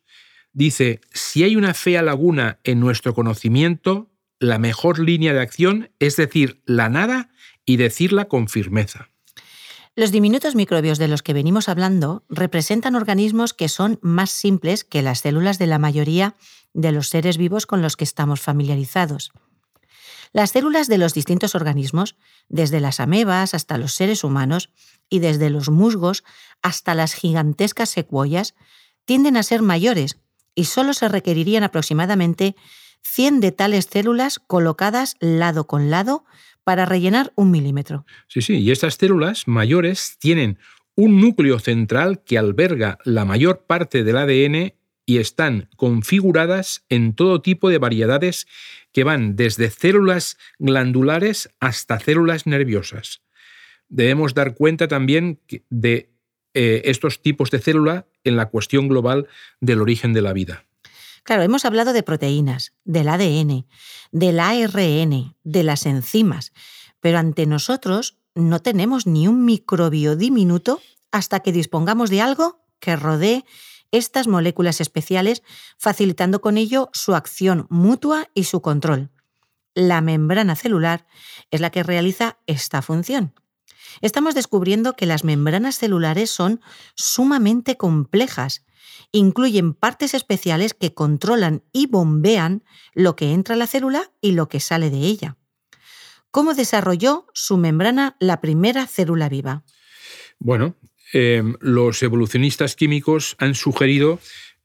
dice, 0.53 1.01
si 1.11 1.43
hay 1.43 1.55
una 1.55 1.73
fea 1.73 2.01
laguna 2.01 2.59
en 2.63 2.79
nuestro 2.79 3.13
conocimiento, 3.13 4.09
la 4.39 4.57
mejor 4.57 4.99
línea 4.99 5.33
de 5.33 5.41
acción 5.41 5.91
es 5.99 6.15
decir 6.15 6.61
la 6.65 6.89
nada 6.89 7.29
y 7.65 7.77
decirla 7.77 8.25
con 8.25 8.47
firmeza. 8.47 9.09
Los 9.95 10.11
diminutos 10.11 10.55
microbios 10.55 10.97
de 10.97 11.07
los 11.07 11.21
que 11.21 11.33
venimos 11.33 11.67
hablando 11.67 12.23
representan 12.29 12.95
organismos 12.95 13.53
que 13.53 13.67
son 13.67 13.99
más 14.01 14.31
simples 14.31 14.83
que 14.83 15.01
las 15.01 15.19
células 15.19 15.59
de 15.59 15.67
la 15.67 15.77
mayoría 15.77 16.35
de 16.73 16.91
los 16.91 17.09
seres 17.09 17.37
vivos 17.37 17.65
con 17.65 17.81
los 17.81 17.97
que 17.97 18.05
estamos 18.05 18.39
familiarizados. 18.39 19.31
Las 20.31 20.51
células 20.51 20.87
de 20.87 20.99
los 20.99 21.13
distintos 21.13 21.55
organismos, 21.55 22.15
desde 22.47 22.79
las 22.79 22.99
amebas 22.99 23.53
hasta 23.53 23.77
los 23.77 23.93
seres 23.93 24.23
humanos 24.23 24.69
y 25.09 25.19
desde 25.19 25.49
los 25.49 25.69
musgos 25.69 26.23
hasta 26.61 26.93
las 26.93 27.13
gigantescas 27.13 27.89
secuoyas, 27.89 28.55
tienden 29.05 29.37
a 29.37 29.43
ser 29.43 29.63
mayores 29.63 30.17
y 30.55 30.65
solo 30.65 30.93
se 30.93 31.07
requerirían 31.07 31.63
aproximadamente 31.63 32.55
100 33.03 33.39
de 33.39 33.51
tales 33.51 33.87
células 33.91 34.39
colocadas 34.39 35.15
lado 35.19 35.67
con 35.67 35.89
lado 35.89 36.25
para 36.63 36.85
rellenar 36.85 37.31
un 37.35 37.51
milímetro. 37.51 38.05
Sí, 38.27 38.41
sí, 38.41 38.57
y 38.57 38.71
estas 38.71 38.95
células 38.95 39.47
mayores 39.47 40.17
tienen 40.19 40.59
un 40.95 41.21
núcleo 41.21 41.59
central 41.59 42.23
que 42.23 42.37
alberga 42.37 42.97
la 43.05 43.25
mayor 43.25 43.65
parte 43.65 44.03
del 44.03 44.17
ADN 44.17 44.73
y 45.05 45.17
están 45.17 45.69
configuradas 45.77 46.85
en 46.89 47.15
todo 47.15 47.41
tipo 47.41 47.69
de 47.69 47.79
variedades 47.79 48.47
que 48.91 49.03
van 49.03 49.35
desde 49.35 49.69
células 49.69 50.37
glandulares 50.59 51.49
hasta 51.59 51.99
células 51.99 52.45
nerviosas. 52.45 53.21
Debemos 53.87 54.35
dar 54.35 54.53
cuenta 54.53 54.87
también 54.87 55.39
de 55.69 56.11
eh, 56.61 56.81
estos 56.91 57.21
tipos 57.21 57.51
de 57.51 57.59
célula 57.59 58.05
en 58.25 58.35
la 58.35 58.49
cuestión 58.49 58.89
global 58.89 59.29
del 59.61 59.81
origen 59.81 60.11
de 60.11 60.21
la 60.21 60.33
vida. 60.33 60.65
Claro, 61.23 61.41
hemos 61.41 61.63
hablado 61.63 61.93
de 61.93 62.03
proteínas, 62.03 62.73
del 62.83 63.07
ADN, 63.07 63.65
del 64.11 64.41
ARN, 64.41 65.37
de 65.41 65.63
las 65.63 65.85
enzimas, 65.85 66.51
pero 66.99 67.17
ante 67.17 67.45
nosotros 67.45 68.17
no 68.35 68.59
tenemos 68.61 69.07
ni 69.07 69.25
un 69.25 69.45
microbio 69.45 70.17
diminuto 70.17 70.81
hasta 71.13 71.39
que 71.39 71.53
dispongamos 71.53 72.09
de 72.09 72.19
algo 72.19 72.65
que 72.81 72.97
rodee 72.97 73.45
estas 73.91 74.27
moléculas 74.27 74.81
especiales, 74.81 75.43
facilitando 75.77 76.41
con 76.41 76.57
ello 76.57 76.89
su 76.91 77.15
acción 77.15 77.67
mutua 77.69 78.27
y 78.33 78.43
su 78.43 78.61
control. 78.61 79.11
La 79.75 80.01
membrana 80.01 80.57
celular 80.57 81.07
es 81.51 81.61
la 81.61 81.69
que 81.69 81.83
realiza 81.83 82.37
esta 82.47 82.81
función. 82.81 83.33
Estamos 84.01 84.35
descubriendo 84.35 84.93
que 84.93 85.05
las 85.05 85.23
membranas 85.23 85.77
celulares 85.77 86.29
son 86.29 86.61
sumamente 86.95 87.77
complejas. 87.77 88.65
Incluyen 89.11 89.73
partes 89.73 90.13
especiales 90.13 90.73
que 90.73 90.93
controlan 90.93 91.63
y 91.71 91.87
bombean 91.87 92.63
lo 92.93 93.15
que 93.15 93.33
entra 93.33 93.55
a 93.55 93.57
la 93.57 93.67
célula 93.67 94.11
y 94.21 94.33
lo 94.33 94.49
que 94.49 94.59
sale 94.59 94.89
de 94.89 94.99
ella. 94.99 95.37
¿Cómo 96.31 96.53
desarrolló 96.53 97.25
su 97.33 97.57
membrana 97.57 98.15
la 98.19 98.39
primera 98.39 98.85
célula 98.85 99.29
viva? 99.29 99.63
Bueno, 100.37 100.75
em, 101.11 101.55
los 101.59 102.03
evolucionistas 102.03 102.75
químicos 102.75 103.35
han 103.39 103.55
sugerido 103.55 104.19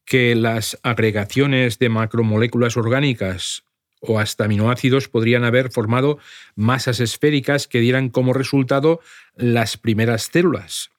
que 0.04 0.34
las 0.34 0.78
agregaciones 0.82 1.78
de 1.78 1.88
macromoléculas 1.88 2.76
orgánicas 2.76 3.64
o 4.06 4.18
hasta 4.18 4.44
aminoácidos 4.44 5.08
podrían 5.08 5.44
haber 5.44 5.70
formado 5.70 6.18
masas 6.54 7.00
esféricas 7.00 7.66
que 7.68 7.80
dieran 7.80 8.08
como 8.08 8.32
resultado 8.32 9.00
las 9.36 9.76
primeras 9.76 10.30
células. 10.32 10.90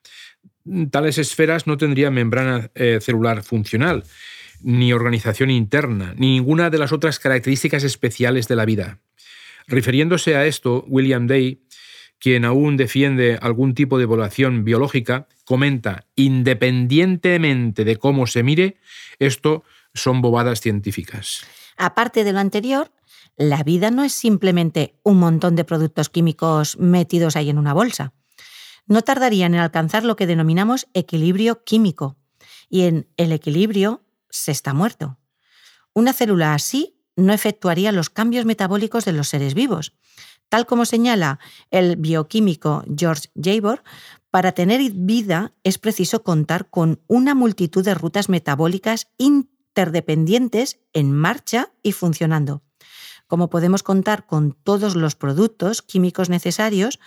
Tales 0.91 1.17
esferas 1.17 1.67
no 1.67 1.77
tendrían 1.77 2.13
membrana 2.13 2.71
eh, 2.74 3.00
celular 3.01 3.43
funcional, 3.43 4.03
ni 4.62 4.93
organización 4.93 5.51
interna, 5.51 6.13
ni 6.17 6.33
ninguna 6.33 6.69
de 6.69 6.79
las 6.79 6.91
otras 6.91 7.19
características 7.19 7.83
especiales 7.83 8.47
de 8.47 8.55
la 8.55 8.65
vida. 8.65 9.00
Refiriéndose 9.67 10.35
a 10.35 10.45
esto, 10.45 10.83
William 10.88 11.27
Day, 11.27 11.62
quien 12.19 12.45
aún 12.45 12.77
defiende 12.77 13.38
algún 13.41 13.75
tipo 13.75 13.97
de 13.97 14.05
evaluación 14.05 14.63
biológica, 14.63 15.27
comenta, 15.43 16.05
independientemente 16.15 17.83
de 17.83 17.97
cómo 17.97 18.25
se 18.25 18.41
mire, 18.41 18.77
esto 19.19 19.63
son 19.93 20.21
bobadas 20.21 20.62
científicas. 20.62 21.45
Aparte 21.77 22.24
de 22.24 22.33
lo 22.33 22.39
anterior, 22.39 22.91
la 23.38 23.63
vida 23.63 23.91
no 23.91 24.03
es 24.03 24.13
simplemente 24.13 25.00
un 25.03 25.17
montón 25.17 25.55
de 25.55 25.65
productos 25.65 26.10
químicos 26.10 26.77
metidos 26.77 27.36
ahí 27.36 27.50
en 27.50 27.58
una 27.58 27.74
bolsa. 27.74 28.13
No 28.88 29.01
tardarían 29.01 29.53
en 29.53 29.62
alcanzar 29.62 30.03
lo 30.03 30.15
que 30.15 30.27
denominamos 30.27 30.88
equilibrio 30.94 31.63
químico. 31.63 32.17
Y 32.70 32.84
en 32.84 33.08
el 33.17 33.32
equilibrio 33.32 34.03
se 34.29 34.51
está 34.51 34.74
muerto. 34.74 35.17
Una 35.94 36.13
célula 36.13 36.53
así 36.53 37.00
no 37.15 37.34
efectuaría 37.34 37.91
los 37.91 38.10
cambios 38.10 38.46
metabólicos 38.46 39.05
de 39.05 39.13
los 39.13 39.29
seres 39.29 39.53
vivos. 39.53 39.94
Tal 40.50 40.65
como 40.65 40.86
señala 40.86 41.39
el 41.72 41.96
bioquímico 41.96 42.84
George 42.96 43.29
Jabor, 43.41 43.84
para 44.29 44.51
tener 44.51 44.91
vida 44.91 45.53
es 45.63 45.77
preciso 45.77 46.24
contar 46.24 46.70
con 46.70 47.01
una 47.08 47.34
multitud 47.34 47.84
de 47.84 47.96
rutas 47.96 48.29
metabólicas 48.29 49.08
interdependientes 49.17 50.79
en 50.94 51.12
marcha 51.13 51.72
y 51.82 51.94
funcionando. 51.94 52.62
Como 53.27 53.50
podemos 53.50 53.84
contar 53.84 54.25
con 54.25 54.53
todos 54.53 54.96
los 54.96 55.15
productos 55.15 55.82
químicos 55.82 56.29
necesarios, 56.29 57.00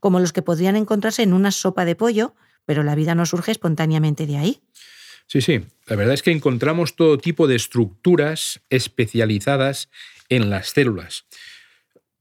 como 0.00 0.20
los 0.20 0.32
que 0.32 0.42
podrían 0.42 0.76
encontrarse 0.76 1.22
en 1.22 1.32
una 1.32 1.50
sopa 1.50 1.84
de 1.84 1.96
pollo, 1.96 2.34
pero 2.64 2.82
la 2.82 2.94
vida 2.94 3.14
no 3.14 3.26
surge 3.26 3.52
espontáneamente 3.52 4.26
de 4.26 4.36
ahí. 4.38 4.60
Sí, 5.26 5.40
sí, 5.40 5.60
la 5.86 5.96
verdad 5.96 6.14
es 6.14 6.22
que 6.22 6.30
encontramos 6.30 6.94
todo 6.94 7.18
tipo 7.18 7.46
de 7.46 7.56
estructuras 7.56 8.60
especializadas 8.70 9.90
en 10.28 10.50
las 10.50 10.70
células. 10.70 11.26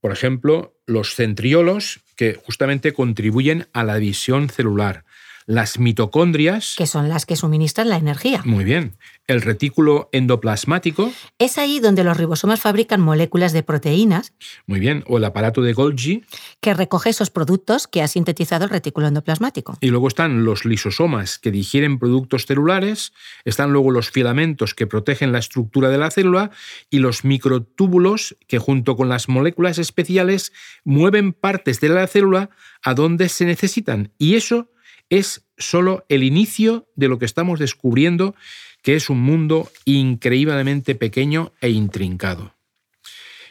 Por 0.02 0.12
ejemplo, 0.12 0.80
los 0.86 1.16
centriolos, 1.16 2.02
que 2.16 2.36
justamente 2.36 2.94
contribuyen 2.94 3.68
a 3.74 3.84
la 3.84 3.96
división 3.96 4.50
celular. 4.50 5.05
Las 5.48 5.78
mitocondrias. 5.78 6.74
Que 6.76 6.88
son 6.88 7.08
las 7.08 7.28
que 7.28 7.36
suministran 7.36 7.90
la 7.90 7.98
energía. 7.98 8.42
Muy 8.46 8.64
bien. 8.64 8.98
El 9.28 9.42
retículo 9.42 10.10
endoplasmático. 10.12 11.12
Es 11.38 11.60
ahí 11.60 11.80
donde 11.80 12.04
los 12.04 12.18
ribosomas 12.18 12.62
fabrican 12.62 13.00
moléculas 13.00 13.54
de 13.54 13.62
proteínas. 13.62 14.34
Muy 14.66 14.80
bien. 14.80 15.04
O 15.08 15.18
el 15.18 15.26
aparato 15.26 15.62
de 15.62 15.74
Golgi. 15.74 16.24
Que 16.62 16.74
recoge 16.74 17.12
esos 17.12 17.30
productos 17.30 17.88
que 17.88 18.02
ha 18.02 18.08
sintetizado 18.08 18.66
el 18.66 18.72
retículo 18.72 19.08
endoplasmático. 19.08 19.78
Y 19.82 19.90
luego 19.90 20.08
están 20.08 20.46
los 20.46 20.66
lisosomas 20.66 21.38
que 21.38 21.52
digieren 21.52 22.00
productos 22.00 22.48
celulares. 22.48 23.14
Están 23.46 23.72
luego 23.72 23.92
los 23.92 24.10
filamentos 24.10 24.74
que 24.74 24.88
protegen 24.88 25.32
la 25.32 25.40
estructura 25.40 25.90
de 25.90 26.00
la 26.00 26.10
célula. 26.10 26.50
Y 26.90 27.00
los 27.00 27.24
microtúbulos 27.24 28.36
que 28.48 28.58
junto 28.58 28.96
con 28.96 29.10
las 29.10 29.30
moléculas 29.30 29.78
especiales 29.78 30.54
mueven 30.84 31.34
partes 31.34 31.80
de 31.82 31.90
la 31.90 32.08
célula 32.08 32.50
a 32.84 32.96
donde 32.96 33.30
se 33.30 33.46
necesitan. 33.46 34.12
Y 34.18 34.36
eso 34.36 34.70
es 35.10 35.46
solo 35.58 36.06
el 36.10 36.24
inicio 36.24 36.88
de 36.96 37.08
lo 37.08 37.20
que 37.20 37.26
estamos 37.26 37.60
descubriendo, 37.60 38.36
que 38.82 38.96
es 38.96 39.10
un 39.10 39.22
mundo 39.22 39.70
increíblemente 39.86 40.96
pequeño 40.96 41.54
e 41.62 41.70
intrincado. 41.70 42.54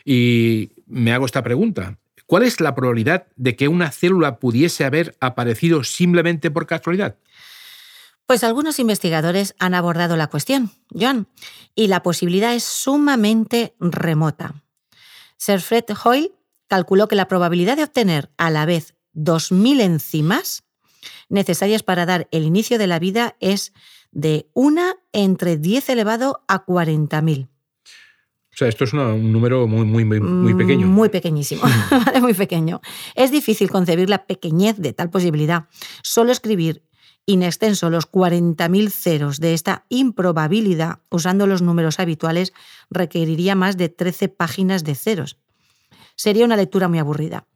Y 0.04 0.70
me 0.86 1.12
hago 1.12 1.26
esta 1.26 1.42
pregunta. 1.42 1.98
¿Cuál 2.26 2.44
es 2.44 2.60
la 2.60 2.74
probabilidad 2.74 3.26
de 3.36 3.54
que 3.56 3.68
una 3.68 3.90
célula 3.90 4.38
pudiese 4.38 4.84
haber 4.84 5.16
aparecido 5.20 5.84
simplemente 5.84 6.50
por 6.50 6.66
casualidad? 6.66 7.16
Pues 8.26 8.42
algunos 8.42 8.78
investigadores 8.78 9.54
han 9.58 9.74
abordado 9.74 10.16
la 10.16 10.28
cuestión, 10.28 10.70
John, 10.98 11.28
y 11.74 11.88
la 11.88 12.02
posibilidad 12.02 12.54
es 12.54 12.64
sumamente 12.64 13.74
remota. 13.78 14.62
Sir 15.36 15.60
Fred 15.60 15.84
Hoyle 16.02 16.32
calculó 16.68 17.06
que 17.06 17.16
la 17.16 17.28
probabilidad 17.28 17.76
de 17.76 17.84
obtener 17.84 18.30
a 18.38 18.50
la 18.50 18.64
vez 18.64 18.94
2.000 19.14 19.82
enzimas 19.82 20.63
necesarias 21.34 21.82
para 21.82 22.06
dar 22.06 22.28
el 22.30 22.44
inicio 22.44 22.78
de 22.78 22.86
la 22.86 22.98
vida 22.98 23.36
es 23.40 23.74
de 24.12 24.48
una 24.54 24.94
entre 25.12 25.56
10 25.58 25.90
elevado 25.90 26.42
a 26.48 26.64
40.000. 26.64 27.48
O 27.48 28.56
sea, 28.56 28.68
esto 28.68 28.84
es 28.84 28.92
un 28.92 29.32
número 29.32 29.66
muy, 29.66 29.84
muy, 29.84 30.04
muy, 30.04 30.54
pequeño. 30.54 30.86
Muy 30.86 31.08
pequeñísimo, 31.08 31.62
muy 32.20 32.34
pequeño. 32.34 32.80
Es 33.16 33.32
difícil 33.32 33.68
concebir 33.68 34.08
la 34.08 34.26
pequeñez 34.26 34.76
de 34.78 34.92
tal 34.92 35.10
posibilidad. 35.10 35.64
Solo 36.02 36.30
escribir 36.30 36.84
in 37.26 37.42
extenso 37.42 37.90
los 37.90 38.08
40.000 38.08 38.90
ceros 38.90 39.40
de 39.40 39.54
esta 39.54 39.86
improbabilidad 39.88 41.00
usando 41.10 41.48
los 41.48 41.62
números 41.62 41.98
habituales 41.98 42.52
requeriría 42.90 43.56
más 43.56 43.76
de 43.76 43.88
13 43.88 44.28
páginas 44.28 44.84
de 44.84 44.94
ceros. 44.94 45.38
Sería 46.14 46.44
una 46.44 46.56
lectura 46.56 46.86
muy 46.86 47.00
aburrida. 47.00 47.48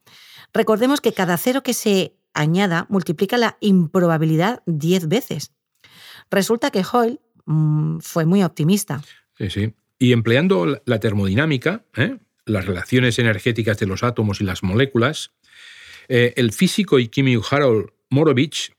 Recordemos 0.52 1.00
que 1.00 1.12
cada 1.12 1.36
cero 1.36 1.62
que 1.62 1.74
se 1.74 2.17
añada 2.38 2.86
multiplica 2.88 3.36
la 3.36 3.58
improbabilidad 3.60 4.62
10 4.66 5.08
veces. 5.08 5.52
Resulta 6.30 6.70
que 6.70 6.84
Hoyle 6.90 7.20
mm, 7.46 7.98
fue 7.98 8.24
muy 8.24 8.42
optimista. 8.42 9.02
Sí, 9.36 9.50
sí. 9.50 9.74
Y 9.98 10.12
empleando 10.12 10.80
la 10.84 11.00
termodinámica, 11.00 11.84
¿eh? 11.96 12.18
las 12.46 12.66
relaciones 12.66 13.18
energéticas 13.18 13.78
de 13.78 13.86
los 13.86 14.02
átomos 14.02 14.40
y 14.40 14.44
las 14.44 14.62
moléculas, 14.62 15.32
eh, 16.08 16.32
el 16.36 16.52
físico 16.52 16.98
y 16.98 17.08
químico 17.08 17.44
Harold 17.50 17.90
Morovich, 18.10 18.72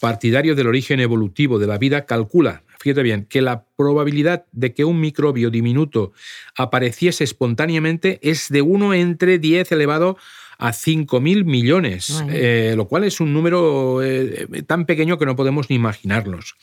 partidario 0.00 0.54
del 0.54 0.66
origen 0.66 1.00
evolutivo 1.00 1.58
de 1.58 1.66
la 1.66 1.78
vida, 1.78 2.04
calcula, 2.04 2.62
fíjate 2.78 3.02
bien, 3.02 3.24
que 3.24 3.42
la 3.42 3.64
probabilidad 3.76 4.44
de 4.52 4.74
que 4.74 4.84
un 4.84 5.00
microbio 5.00 5.50
diminuto 5.50 6.12
apareciese 6.56 7.24
espontáneamente 7.24 8.18
es 8.22 8.48
de 8.50 8.62
1 8.62 8.94
entre 8.94 9.38
10 9.38 9.72
elevado 9.72 10.16
a 10.58 10.72
5.000 10.72 11.44
millones, 11.44 12.22
eh, 12.30 12.74
lo 12.76 12.88
cual 12.88 13.04
es 13.04 13.20
un 13.20 13.32
número 13.32 14.02
eh, 14.02 14.48
tan 14.66 14.86
pequeño 14.86 15.16
que 15.16 15.24
no 15.24 15.36
podemos 15.36 15.70
ni 15.70 15.76
imaginarlos. 15.76 16.56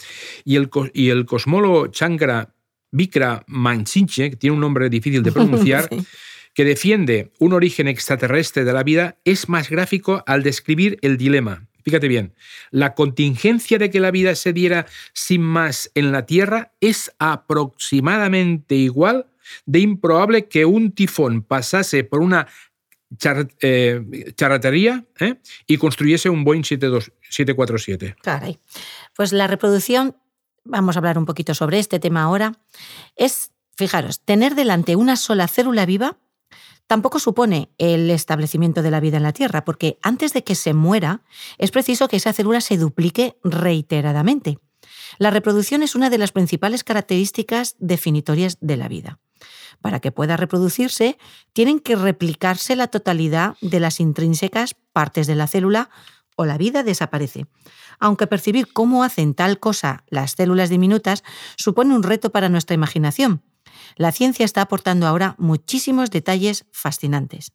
Y 0.43 0.57
el, 0.57 0.69
y 0.93 1.09
el 1.09 1.25
cosmólogo 1.25 1.87
Chankra 1.87 2.53
Vikra 2.91 3.43
Manchinche, 3.47 4.29
que 4.31 4.35
tiene 4.35 4.53
un 4.53 4.61
nombre 4.61 4.89
difícil 4.89 5.23
de 5.23 5.31
pronunciar, 5.33 5.89
que 6.53 6.65
defiende 6.65 7.31
un 7.39 7.53
origen 7.53 7.87
extraterrestre 7.87 8.65
de 8.65 8.73
la 8.73 8.83
vida, 8.83 9.17
es 9.23 9.47
más 9.47 9.69
gráfico 9.69 10.23
al 10.27 10.43
describir 10.43 10.99
el 11.01 11.17
dilema. 11.17 11.67
Fíjate 11.83 12.07
bien, 12.07 12.33
la 12.71 12.95
contingencia 12.95 13.77
de 13.77 13.91
que 13.91 13.99
la 13.99 14.11
vida 14.11 14.35
se 14.35 14.53
diera 14.53 14.87
sin 15.13 15.41
más 15.41 15.91
en 15.93 16.11
la 16.11 16.25
Tierra 16.25 16.73
es 16.81 17.13
aproximadamente 17.19 18.75
igual 18.75 19.27
de 19.65 19.79
improbable 19.79 20.47
que 20.47 20.65
un 20.65 20.91
tifón 20.91 21.43
pasase 21.43 22.03
por 22.03 22.21
una 22.21 22.47
eh, 23.61 24.33
charretería 24.35 25.05
¿eh? 25.19 25.35
y 25.67 25.77
construyese 25.77 26.29
un 26.29 26.43
Boeing 26.43 26.63
747. 26.63 28.15
Caray. 28.21 28.59
Pues 29.15 29.33
la 29.33 29.47
reproducción, 29.47 30.15
vamos 30.63 30.95
a 30.95 30.99
hablar 30.99 31.17
un 31.17 31.25
poquito 31.25 31.53
sobre 31.53 31.79
este 31.79 31.99
tema 31.99 32.23
ahora, 32.23 32.53
es, 33.15 33.51
fijaros, 33.75 34.21
tener 34.21 34.55
delante 34.55 34.95
una 34.95 35.15
sola 35.15 35.47
célula 35.47 35.85
viva 35.85 36.17
tampoco 36.87 37.19
supone 37.19 37.71
el 37.77 38.09
establecimiento 38.11 38.81
de 38.81 38.91
la 38.91 38.99
vida 38.99 39.17
en 39.17 39.23
la 39.23 39.33
Tierra, 39.33 39.65
porque 39.65 39.97
antes 40.01 40.33
de 40.33 40.43
que 40.43 40.55
se 40.55 40.73
muera 40.73 41.23
es 41.57 41.71
preciso 41.71 42.07
que 42.07 42.17
esa 42.17 42.33
célula 42.33 42.61
se 42.61 42.77
duplique 42.77 43.37
reiteradamente. 43.43 44.59
La 45.17 45.31
reproducción 45.31 45.83
es 45.83 45.95
una 45.95 46.09
de 46.09 46.17
las 46.17 46.31
principales 46.31 46.83
características 46.83 47.75
definitorias 47.79 48.57
de 48.61 48.77
la 48.77 48.87
vida 48.87 49.19
para 49.81 49.99
que 49.99 50.11
pueda 50.11 50.37
reproducirse, 50.37 51.17
tienen 51.53 51.79
que 51.79 51.95
replicarse 51.95 52.75
la 52.75 52.87
totalidad 52.87 53.55
de 53.61 53.79
las 53.79 53.99
intrínsecas 53.99 54.75
partes 54.93 55.27
de 55.27 55.35
la 55.35 55.47
célula 55.47 55.89
o 56.35 56.45
la 56.45 56.57
vida 56.57 56.83
desaparece. 56.83 57.45
Aunque 57.99 58.27
percibir 58.27 58.71
cómo 58.71 59.03
hacen 59.03 59.33
tal 59.33 59.59
cosa 59.59 60.03
las 60.07 60.31
células 60.31 60.69
diminutas 60.69 61.23
supone 61.55 61.95
un 61.95 62.03
reto 62.03 62.31
para 62.31 62.49
nuestra 62.49 62.73
imaginación, 62.73 63.43
la 63.95 64.11
ciencia 64.11 64.45
está 64.45 64.61
aportando 64.61 65.07
ahora 65.07 65.35
muchísimos 65.37 66.09
detalles 66.09 66.65
fascinantes. 66.71 67.53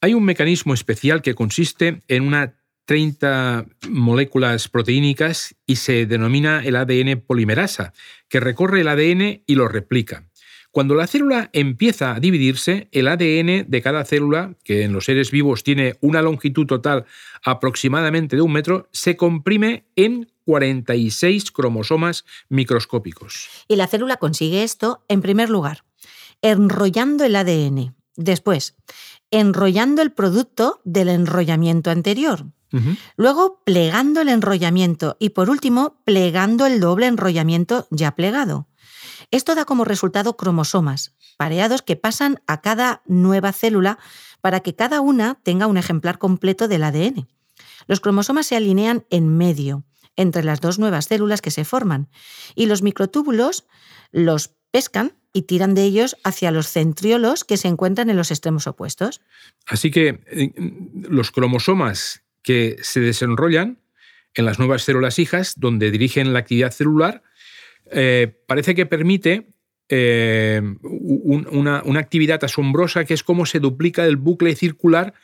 Hay 0.00 0.14
un 0.14 0.24
mecanismo 0.24 0.74
especial 0.74 1.22
que 1.22 1.34
consiste 1.34 2.02
en 2.08 2.26
una 2.26 2.54
30 2.88 3.66
moléculas 3.90 4.70
proteínicas 4.70 5.54
y 5.66 5.76
se 5.76 6.06
denomina 6.06 6.64
el 6.64 6.74
ADN 6.74 7.20
polimerasa, 7.20 7.92
que 8.30 8.40
recorre 8.40 8.80
el 8.80 8.88
ADN 8.88 9.42
y 9.46 9.54
lo 9.56 9.68
replica. 9.68 10.26
Cuando 10.70 10.94
la 10.94 11.06
célula 11.06 11.50
empieza 11.52 12.14
a 12.14 12.20
dividirse, 12.20 12.88
el 12.92 13.08
ADN 13.08 13.66
de 13.68 13.82
cada 13.82 14.06
célula, 14.06 14.54
que 14.64 14.84
en 14.84 14.94
los 14.94 15.04
seres 15.04 15.30
vivos 15.30 15.64
tiene 15.64 15.96
una 16.00 16.22
longitud 16.22 16.64
total 16.64 17.04
aproximadamente 17.44 18.36
de 18.36 18.42
un 18.42 18.54
metro, 18.54 18.88
se 18.90 19.16
comprime 19.16 19.84
en 19.94 20.32
46 20.46 21.50
cromosomas 21.50 22.24
microscópicos. 22.48 23.50
Y 23.68 23.76
la 23.76 23.86
célula 23.86 24.16
consigue 24.16 24.62
esto, 24.62 25.04
en 25.08 25.20
primer 25.20 25.50
lugar, 25.50 25.84
enrollando 26.40 27.24
el 27.24 27.36
ADN. 27.36 27.97
Después, 28.18 28.74
enrollando 29.30 30.02
el 30.02 30.10
producto 30.10 30.80
del 30.84 31.08
enrollamiento 31.08 31.92
anterior. 31.92 32.46
Luego, 33.16 33.62
plegando 33.64 34.20
el 34.20 34.28
enrollamiento. 34.28 35.16
Y 35.20 35.30
por 35.30 35.48
último, 35.48 36.02
plegando 36.04 36.66
el 36.66 36.80
doble 36.80 37.06
enrollamiento 37.06 37.86
ya 37.92 38.16
plegado. 38.16 38.66
Esto 39.30 39.54
da 39.54 39.64
como 39.64 39.84
resultado 39.84 40.36
cromosomas 40.36 41.14
pareados 41.36 41.82
que 41.82 41.94
pasan 41.94 42.42
a 42.48 42.60
cada 42.60 43.02
nueva 43.06 43.52
célula 43.52 43.98
para 44.40 44.60
que 44.60 44.74
cada 44.74 45.00
una 45.00 45.38
tenga 45.44 45.68
un 45.68 45.76
ejemplar 45.76 46.18
completo 46.18 46.66
del 46.66 46.82
ADN. 46.82 47.28
Los 47.86 48.00
cromosomas 48.00 48.46
se 48.46 48.56
alinean 48.56 49.06
en 49.10 49.28
medio, 49.28 49.84
entre 50.16 50.42
las 50.42 50.60
dos 50.60 50.80
nuevas 50.80 51.06
células 51.06 51.40
que 51.40 51.52
se 51.52 51.64
forman, 51.64 52.10
y 52.56 52.66
los 52.66 52.82
microtúbulos 52.82 53.66
los 54.10 54.57
pescan 54.70 55.14
y 55.32 55.42
tiran 55.42 55.74
de 55.74 55.84
ellos 55.84 56.16
hacia 56.24 56.50
los 56.50 56.68
centriolos 56.68 57.44
que 57.44 57.56
se 57.56 57.68
encuentran 57.68 58.10
en 58.10 58.16
los 58.16 58.30
extremos 58.30 58.66
opuestos. 58.66 59.20
Así 59.66 59.90
que 59.90 60.20
eh, 60.26 60.52
los 61.08 61.30
cromosomas 61.30 62.22
que 62.42 62.76
se 62.82 63.00
desenrollan 63.00 63.78
en 64.34 64.44
las 64.44 64.58
nuevas 64.58 64.82
células 64.82 65.18
hijas, 65.18 65.54
donde 65.56 65.90
dirigen 65.90 66.32
la 66.32 66.40
actividad 66.40 66.70
celular, 66.70 67.22
eh, 67.90 68.34
parece 68.46 68.74
que 68.74 68.86
permite 68.86 69.48
eh, 69.88 70.60
una, 70.82 71.78
actividad 71.98 72.44
asombrosa 72.44 73.04
que 73.04 73.14
es 73.14 73.22
cómo 73.22 73.46
se 73.46 73.58
duplica 73.58 74.04
el 74.04 74.16
bucle 74.16 74.54
circular 74.54 75.14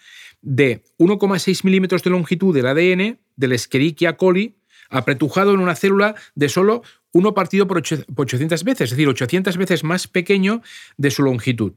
de 0.40 0.82
1,6 0.98 1.64
milímetros 1.64 2.02
de 2.02 2.10
longitud 2.10 2.54
del 2.54 2.66
ADN 2.66 3.18
del 3.36 3.52
Escherichia 3.52 4.16
coli 4.16 4.56
apretujado 4.88 5.52
en 5.52 5.60
una 5.60 5.74
célula 5.74 6.14
de 6.34 6.48
solo 6.48 6.82
1 7.14 7.32
partido 7.32 7.66
por 7.66 7.78
800 7.78 8.64
veces, 8.64 8.80
es 8.82 8.90
decir, 8.90 9.08
800 9.08 9.56
veces 9.56 9.84
más 9.84 10.08
pequeño 10.08 10.62
de 10.96 11.10
su 11.10 11.22
longitud. 11.22 11.72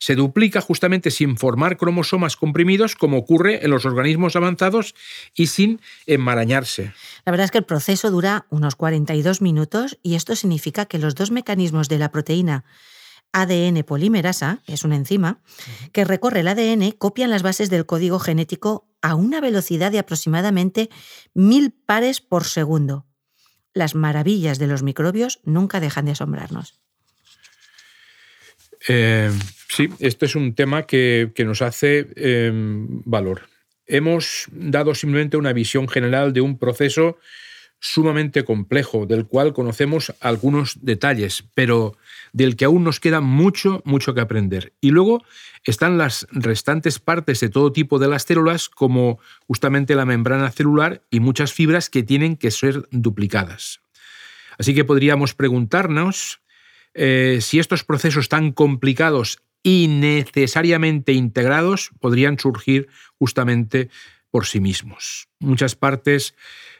Se 0.00 0.14
duplica 0.14 0.60
justamente 0.60 1.10
sin 1.10 1.36
formar 1.36 1.76
cromosomas 1.76 2.36
comprimidos, 2.36 2.94
como 2.94 3.18
ocurre 3.18 3.64
en 3.64 3.70
los 3.70 3.84
organismos 3.84 4.34
avanzados, 4.36 4.94
y 5.34 5.48
sin 5.48 5.80
enmarañarse. 6.06 6.92
La 7.26 7.32
verdad 7.32 7.46
es 7.46 7.50
que 7.50 7.58
el 7.58 7.64
proceso 7.64 8.10
dura 8.10 8.46
unos 8.48 8.76
42 8.76 9.42
minutos 9.42 9.98
y 10.02 10.14
esto 10.14 10.36
significa 10.36 10.86
que 10.86 10.98
los 10.98 11.14
dos 11.14 11.30
mecanismos 11.30 11.88
de 11.88 11.98
la 11.98 12.10
proteína 12.10 12.64
ADN 13.32 13.82
polimerasa, 13.84 14.60
que 14.66 14.74
es 14.74 14.84
una 14.84 14.96
enzima, 14.96 15.40
que 15.92 16.04
recorre 16.04 16.40
el 16.40 16.48
ADN, 16.48 16.92
copian 16.92 17.30
las 17.30 17.42
bases 17.42 17.68
del 17.68 17.84
código 17.84 18.18
genético 18.20 18.88
a 19.02 19.14
una 19.16 19.40
velocidad 19.40 19.92
de 19.92 19.98
aproximadamente 19.98 20.88
mil 21.34 21.72
pares 21.72 22.20
por 22.20 22.44
segundo. 22.44 23.07
Las 23.78 23.94
maravillas 23.94 24.58
de 24.58 24.66
los 24.66 24.82
microbios 24.82 25.38
nunca 25.44 25.78
dejan 25.78 26.06
de 26.06 26.10
asombrarnos. 26.10 26.80
Eh, 28.88 29.30
sí, 29.68 29.88
este 30.00 30.26
es 30.26 30.34
un 30.34 30.56
tema 30.56 30.82
que, 30.82 31.32
nos 31.46 31.62
hace 31.62 32.08
em, 32.16 33.02
valor. 33.04 33.42
Hemos 33.86 34.46
dado 34.50 34.96
simplemente 34.96 35.36
una 35.36 35.52
visión 35.52 35.86
general 35.86 36.32
de 36.32 36.40
un 36.40 36.58
proceso 36.58 37.18
sumamente 37.80 38.44
complejo, 38.44 39.06
del 39.06 39.26
cual 39.26 39.52
conocemos 39.52 40.12
algunos 40.20 40.78
detalles, 40.82 41.44
pero 41.54 41.96
del 42.32 42.56
que 42.56 42.64
aún 42.64 42.84
nos 42.84 43.00
queda 43.00 43.20
mucho, 43.20 43.82
mucho 43.84 44.14
que 44.14 44.20
aprender. 44.20 44.72
Y 44.80 44.90
luego 44.90 45.22
están 45.64 45.98
las 45.98 46.26
restantes 46.30 46.98
partes 46.98 47.40
de 47.40 47.48
todo 47.48 47.72
tipo 47.72 47.98
de 47.98 48.08
las 48.08 48.24
células, 48.24 48.68
como 48.68 49.20
justamente 49.46 49.94
la 49.94 50.04
membrana 50.04 50.50
celular 50.50 51.02
y 51.10 51.20
muchas 51.20 51.52
fibras 51.52 51.88
que 51.90 52.02
tienen 52.02 52.36
que 52.36 52.50
ser 52.50 52.88
duplicadas. 52.90 53.80
Así 54.58 54.74
que 54.74 54.84
podríamos 54.84 55.34
preguntarnos 55.34 56.40
eh, 56.94 57.38
si 57.40 57.60
estos 57.60 57.84
procesos 57.84 58.28
tan 58.28 58.52
complicados 58.52 59.38
y 59.62 59.86
necesariamente 59.88 61.12
integrados 61.12 61.90
podrían 62.00 62.38
surgir 62.38 62.88
justamente 63.18 63.88
por 64.30 64.46
sí 64.46 64.60
mismos. 64.60 65.28
Muchas 65.40 65.74
partes 65.74 66.34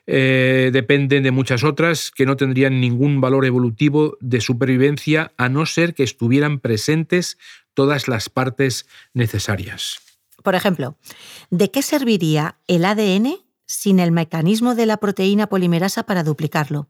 eh, 0.06 0.70
dependen 0.72 1.22
de 1.22 1.30
muchas 1.30 1.64
otras 1.64 2.10
que 2.10 2.26
no 2.26 2.36
tendrían 2.36 2.80
ningún 2.80 3.20
valor 3.20 3.44
evolutivo 3.44 4.16
de 4.20 4.40
supervivencia 4.40 5.32
a 5.36 5.48
no 5.48 5.66
ser 5.66 5.94
que 5.94 6.02
estuvieran 6.02 6.60
presentes 6.60 7.38
todas 7.74 8.08
las 8.08 8.28
partes 8.28 8.86
necesarias. 9.12 10.00
Por 10.42 10.54
ejemplo, 10.54 10.96
¿de 11.50 11.70
qué 11.70 11.82
serviría 11.82 12.56
el 12.66 12.84
ADN 12.84 13.36
sin 13.66 14.00
el 14.00 14.12
mecanismo 14.12 14.74
de 14.74 14.86
la 14.86 14.96
proteína 14.96 15.48
polimerasa 15.48 16.04
para 16.04 16.22
duplicarlo? 16.24 16.88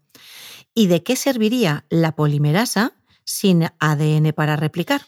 ¿Y 0.75 0.87
de 0.87 1.03
qué 1.03 1.17
serviría 1.17 1.85
la 1.89 2.15
polimerasa 2.15 2.93
sin 3.25 3.65
ADN 3.81 4.33
para 4.33 4.57
replicar? 4.57 5.03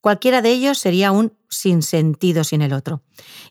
Cualquiera 0.00 0.40
de 0.40 0.50
ellos 0.50 0.78
sería 0.78 1.12
un 1.12 1.36
sinsentido 1.50 2.44
sin 2.44 2.62
el 2.62 2.72
otro. 2.72 3.02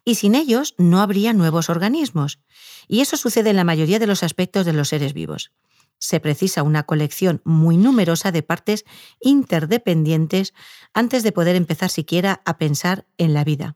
Y 0.03 0.15
sin 0.15 0.33
ellos 0.33 0.73
no 0.77 1.01
habría 1.01 1.33
nuevos 1.33 1.69
organismos. 1.69 2.39
Y 2.88 3.01
eso 3.01 3.17
sucede 3.17 3.51
en 3.51 3.55
la 3.55 3.63
mayoría 3.63 3.99
de 3.99 4.07
los 4.07 4.23
aspectos 4.23 4.65
de 4.65 4.73
los 4.73 4.89
seres 4.89 5.13
vivos. 5.13 5.51
Se 5.99 6.19
precisa 6.19 6.63
una 6.63 6.83
colección 6.83 7.41
muy 7.43 7.77
numerosa 7.77 8.31
de 8.31 8.41
partes 8.41 8.85
interdependientes 9.19 10.53
antes 10.93 11.23
de 11.23 11.33
poder 11.33 11.55
empezar 11.55 11.89
siquiera 11.89 12.41
a 12.45 12.57
pensar 12.57 13.05
en 13.17 13.33
la 13.33 13.43
vida. 13.43 13.75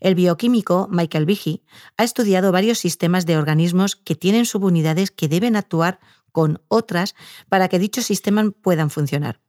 El 0.00 0.14
bioquímico 0.14 0.88
Michael 0.90 1.26
Behe 1.26 1.62
ha 1.98 2.04
estudiado 2.04 2.50
varios 2.50 2.78
sistemas 2.78 3.26
de 3.26 3.36
organismos 3.36 3.96
que 3.96 4.16
tienen 4.16 4.46
subunidades 4.46 5.10
que 5.10 5.28
deben 5.28 5.54
actuar 5.54 6.00
con 6.32 6.62
otras 6.68 7.14
para 7.50 7.68
que 7.68 7.78
dichos 7.78 8.06
sistemas 8.06 8.46
puedan 8.62 8.88
funcionar. 8.88 9.41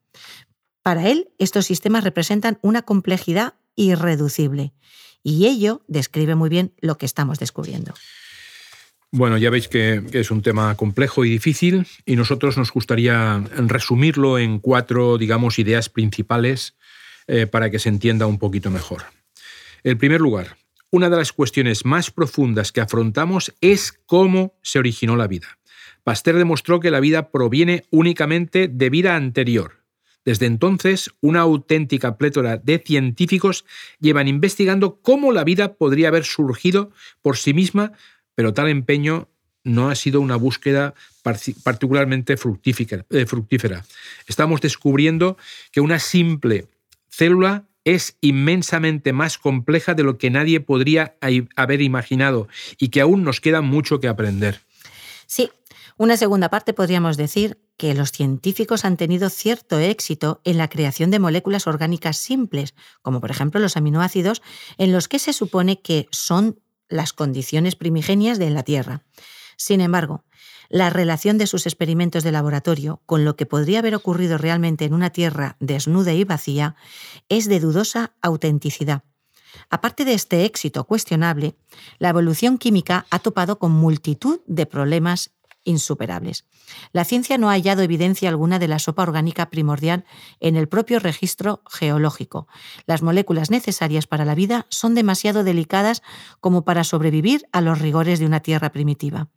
Para 0.83 1.09
él, 1.09 1.29
estos 1.39 1.65
sistemas 1.65 2.03
representan 2.03 2.59
una 2.61 2.81
complejidad 2.81 3.55
irreducible 3.75 4.73
y 5.23 5.47
ello 5.47 5.81
describe 5.87 6.35
muy 6.35 6.49
bien 6.49 6.73
lo 6.81 6.97
que 6.97 7.05
estamos 7.05 7.39
descubriendo. 7.39 7.93
Bueno, 9.09 9.37
ya 9.37 9.49
veis 9.49 9.67
que, 9.67 10.03
es 10.11 10.31
un 10.31 10.41
tema 10.41 10.75
complejo 10.75 11.23
y 11.23 11.29
difícil 11.29 11.87
y 12.05 12.15
nosotros 12.15 12.57
nos 12.57 12.71
gustaría 12.71 13.43
resumirlo 13.55 14.39
en 14.39 14.59
cuatro, 14.59 15.17
digamos, 15.17 15.59
ideas 15.59 15.87
principales 15.87 16.75
eh, 17.27 17.47
para 17.47 17.69
que 17.69 17.79
se 17.79 17.89
entienda 17.89 18.25
un 18.25 18.39
poquito 18.39 18.69
mejor. 18.69 19.03
En 19.83 19.97
primer 19.97 20.19
lugar, 20.19 20.57
una 20.89 21.09
de 21.09 21.17
las 21.17 21.31
cuestiones 21.31 21.85
más 21.85 22.11
profundas 22.11 22.71
que 22.71 22.81
afrontamos 22.81 23.53
es 23.61 23.93
cómo 24.05 24.55
se 24.63 24.79
originó 24.79 25.15
la 25.15 25.27
vida. 25.27 25.59
Pasteur 26.03 26.35
demostró 26.35 26.79
que 26.79 26.91
la 26.91 26.99
vida 26.99 27.29
proviene 27.29 27.85
únicamente 27.91 28.67
de 28.67 28.89
vida 28.89 29.15
anterior, 29.15 29.82
desde 30.25 30.45
entonces, 30.45 31.11
una 31.21 31.41
auténtica 31.41 32.17
plétora 32.17 32.57
de 32.57 32.79
científicos 32.79 33.65
llevan 33.99 34.27
investigando 34.27 34.99
cómo 35.01 35.31
la 35.31 35.43
vida 35.43 35.73
podría 35.73 36.07
haber 36.07 36.23
surgido 36.23 36.91
por 37.21 37.37
sí 37.37 37.53
misma, 37.53 37.91
pero 38.35 38.53
tal 38.53 38.69
empeño 38.69 39.27
no 39.63 39.89
ha 39.89 39.95
sido 39.95 40.21
una 40.21 40.35
búsqueda 40.35 40.93
particularmente 41.63 42.33
eh, 42.33 43.25
fructífera. 43.25 43.85
Estamos 44.27 44.61
descubriendo 44.61 45.37
que 45.71 45.81
una 45.81 45.99
simple 45.99 46.67
célula 47.09 47.65
es 47.85 48.17
inmensamente 48.21 49.11
más 49.11 49.37
compleja 49.37 49.93
de 49.93 50.03
lo 50.03 50.17
que 50.17 50.29
nadie 50.29 50.61
podría 50.61 51.15
haber 51.55 51.81
imaginado 51.81 52.47
y 52.77 52.89
que 52.89 53.01
aún 53.01 53.23
nos 53.23 53.41
queda 53.41 53.61
mucho 53.61 53.99
que 53.99 54.07
aprender. 54.07 54.61
Sí, 55.27 55.49
una 55.97 56.17
segunda 56.17 56.49
parte 56.49 56.73
podríamos 56.73 57.17
decir 57.17 57.57
que 57.77 57.93
los 57.93 58.11
científicos 58.11 58.85
han 58.85 58.97
tenido 58.97 59.29
cierto 59.29 59.79
éxito 59.79 60.41
en 60.43 60.57
la 60.57 60.69
creación 60.69 61.11
de 61.11 61.19
moléculas 61.19 61.67
orgánicas 61.67 62.17
simples, 62.17 62.75
como 63.01 63.19
por 63.19 63.31
ejemplo 63.31 63.59
los 63.59 63.77
aminoácidos, 63.77 64.41
en 64.77 64.91
los 64.91 65.07
que 65.07 65.19
se 65.19 65.33
supone 65.33 65.81
que 65.81 66.07
son 66.11 66.59
las 66.89 67.13
condiciones 67.13 67.75
primigenias 67.75 68.37
de 68.37 68.49
la 68.49 68.63
Tierra. 68.63 69.03
Sin 69.57 69.81
embargo, 69.81 70.23
la 70.69 70.89
relación 70.89 71.37
de 71.37 71.47
sus 71.47 71.65
experimentos 71.65 72.23
de 72.23 72.31
laboratorio 72.31 73.01
con 73.05 73.25
lo 73.25 73.35
que 73.35 73.45
podría 73.45 73.79
haber 73.79 73.95
ocurrido 73.95 74.37
realmente 74.37 74.85
en 74.85 74.93
una 74.93 75.09
Tierra 75.09 75.57
desnuda 75.59 76.13
y 76.13 76.23
vacía 76.23 76.75
es 77.29 77.47
de 77.47 77.59
dudosa 77.59 78.13
autenticidad. 78.21 79.03
Aparte 79.69 80.03
de 80.05 80.13
este 80.13 80.45
éxito 80.45 80.85
cuestionable, 80.85 81.55
la 81.99 82.09
evolución 82.09 82.57
química 82.57 83.05
ha 83.11 83.19
topado 83.19 83.59
con 83.59 83.71
multitud 83.71 84.39
de 84.47 84.65
problemas 84.65 85.31
insuperables. 85.63 86.45
La 86.91 87.05
ciencia 87.05 87.37
no 87.37 87.49
ha 87.49 87.53
hallado 87.53 87.81
evidencia 87.81 88.29
alguna 88.29 88.59
de 88.59 88.67
la 88.67 88.79
sopa 88.79 89.03
orgánica 89.03 89.49
primordial 89.49 90.05
en 90.39 90.55
el 90.55 90.67
propio 90.67 90.99
registro 90.99 91.61
geológico. 91.69 92.47
Las 92.85 93.01
moléculas 93.01 93.51
necesarias 93.51 94.07
para 94.07 94.25
la 94.25 94.35
vida 94.35 94.65
son 94.69 94.95
demasiado 94.95 95.43
delicadas 95.43 96.01
como 96.39 96.63
para 96.63 96.83
sobrevivir 96.83 97.47
a 97.51 97.61
los 97.61 97.79
rigores 97.79 98.19
de 98.19 98.25
una 98.25 98.41
Tierra 98.41 98.71
primitiva. 98.71 99.29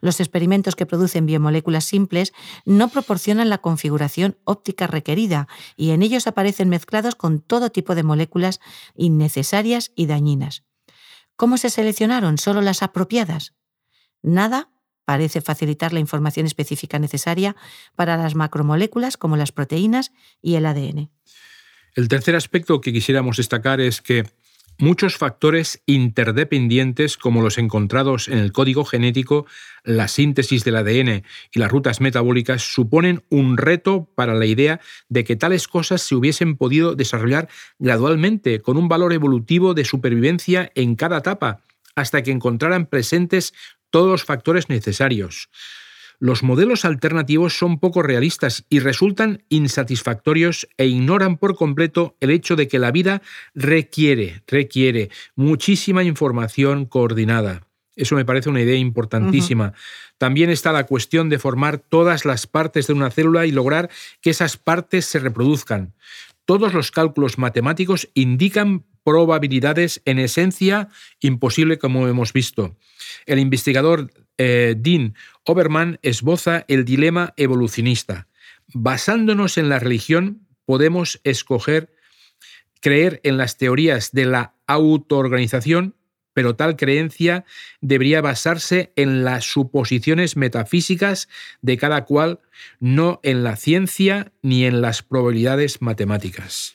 Los 0.00 0.20
experimentos 0.20 0.76
que 0.76 0.86
producen 0.86 1.26
biomoléculas 1.26 1.84
simples 1.84 2.32
no 2.64 2.88
proporcionan 2.88 3.48
la 3.48 3.58
configuración 3.58 4.36
óptica 4.44 4.86
requerida 4.86 5.48
y 5.76 5.90
en 5.90 6.02
ellos 6.02 6.26
aparecen 6.26 6.68
mezclados 6.68 7.14
con 7.14 7.40
todo 7.40 7.70
tipo 7.70 7.94
de 7.94 8.02
moléculas 8.02 8.60
innecesarias 8.94 9.92
y 9.94 10.06
dañinas. 10.06 10.64
¿Cómo 11.36 11.56
se 11.56 11.70
seleccionaron 11.70 12.38
solo 12.38 12.60
las 12.60 12.82
apropiadas? 12.82 13.54
Nada 14.22 14.71
parece 15.04 15.40
facilitar 15.40 15.92
la 15.92 16.00
información 16.00 16.46
específica 16.46 16.98
necesaria 16.98 17.56
para 17.96 18.16
las 18.16 18.34
macromoléculas 18.34 19.16
como 19.16 19.36
las 19.36 19.52
proteínas 19.52 20.12
y 20.40 20.54
el 20.54 20.66
ADN. 20.66 21.10
El 21.94 22.08
tercer 22.08 22.36
aspecto 22.36 22.80
que 22.80 22.92
quisiéramos 22.92 23.36
destacar 23.36 23.80
es 23.80 24.00
que 24.00 24.24
Muchos 24.78 25.16
factores 25.16 25.80
interdependientes 25.86 27.16
como 27.16 27.42
los 27.42 27.58
encontrados 27.58 28.26
en 28.26 28.38
el 28.38 28.52
código 28.52 28.84
genético, 28.84 29.46
la 29.84 30.08
síntesis 30.08 30.64
del 30.64 30.76
ADN 30.76 31.22
y 31.52 31.58
las 31.58 31.70
rutas 31.70 32.00
metabólicas 32.00 32.62
suponen 32.62 33.22
un 33.28 33.58
reto 33.58 34.08
para 34.16 34.34
la 34.34 34.46
idea 34.46 34.80
de 35.08 35.22
que 35.24 35.36
tales 35.36 35.68
cosas 35.68 36.02
se 36.02 36.16
hubiesen 36.16 36.56
podido 36.56 36.96
desarrollar 36.96 37.48
gradualmente 37.78 38.60
con 38.60 38.76
un 38.76 38.88
valor 38.88 39.12
evolutivo 39.12 39.74
de 39.74 39.84
supervivencia 39.84 40.72
en 40.74 40.96
cada 40.96 41.18
etapa, 41.18 41.62
hasta 41.94 42.22
que 42.22 42.32
encontraran 42.32 42.86
presentes 42.86 43.54
todos 43.92 44.08
los 44.10 44.24
factores 44.24 44.68
necesarios 44.68 45.48
los 46.22 46.44
modelos 46.44 46.84
alternativos 46.84 47.58
son 47.58 47.80
poco 47.80 48.00
realistas 48.00 48.64
y 48.68 48.78
resultan 48.78 49.42
insatisfactorios 49.48 50.68
e 50.76 50.86
ignoran 50.86 51.36
por 51.36 51.56
completo 51.56 52.16
el 52.20 52.30
hecho 52.30 52.54
de 52.54 52.68
que 52.68 52.78
la 52.78 52.92
vida 52.92 53.22
requiere, 53.56 54.44
requiere 54.46 55.10
muchísima 55.34 56.04
información 56.04 56.86
coordinada. 56.86 57.66
Eso 57.96 58.14
me 58.14 58.24
parece 58.24 58.50
una 58.50 58.60
idea 58.60 58.76
importantísima. 58.76 59.72
También 60.16 60.48
está 60.48 60.70
la 60.70 60.86
cuestión 60.86 61.28
de 61.28 61.40
formar 61.40 61.78
todas 61.78 62.24
las 62.24 62.46
partes 62.46 62.86
de 62.86 62.92
una 62.92 63.10
célula 63.10 63.44
y 63.44 63.50
lograr 63.50 63.90
que 64.20 64.30
esas 64.30 64.56
partes 64.56 65.06
se 65.06 65.18
reproduzcan. 65.18 65.92
Todos 66.44 66.72
los 66.72 66.92
cálculos 66.92 67.36
matemáticos 67.36 68.08
indican 68.14 68.84
probabilidades 69.04 70.02
en 70.04 70.18
esencia 70.18 70.88
imposible 71.20 71.78
como 71.78 72.06
hemos 72.08 72.32
visto. 72.32 72.76
El 73.26 73.38
investigador 73.38 74.10
eh, 74.38 74.74
Dean 74.76 75.14
Oberman 75.44 75.98
esboza 76.02 76.64
el 76.68 76.84
dilema 76.84 77.34
evolucionista. 77.36 78.28
Basándonos 78.74 79.58
en 79.58 79.68
la 79.68 79.78
religión, 79.78 80.46
podemos 80.64 81.20
escoger 81.24 81.94
creer 82.80 83.20
en 83.22 83.36
las 83.36 83.58
teorías 83.58 84.12
de 84.12 84.26
la 84.26 84.54
autoorganización, 84.66 85.94
pero 86.34 86.56
tal 86.56 86.76
creencia 86.76 87.44
debería 87.80 88.20
basarse 88.20 88.92
en 88.96 89.22
las 89.24 89.44
suposiciones 89.44 90.36
metafísicas 90.36 91.28
de 91.60 91.76
cada 91.76 92.04
cual, 92.04 92.40
no 92.80 93.20
en 93.22 93.44
la 93.44 93.56
ciencia 93.56 94.32
ni 94.42 94.64
en 94.64 94.80
las 94.80 95.02
probabilidades 95.02 95.82
matemáticas. 95.82 96.74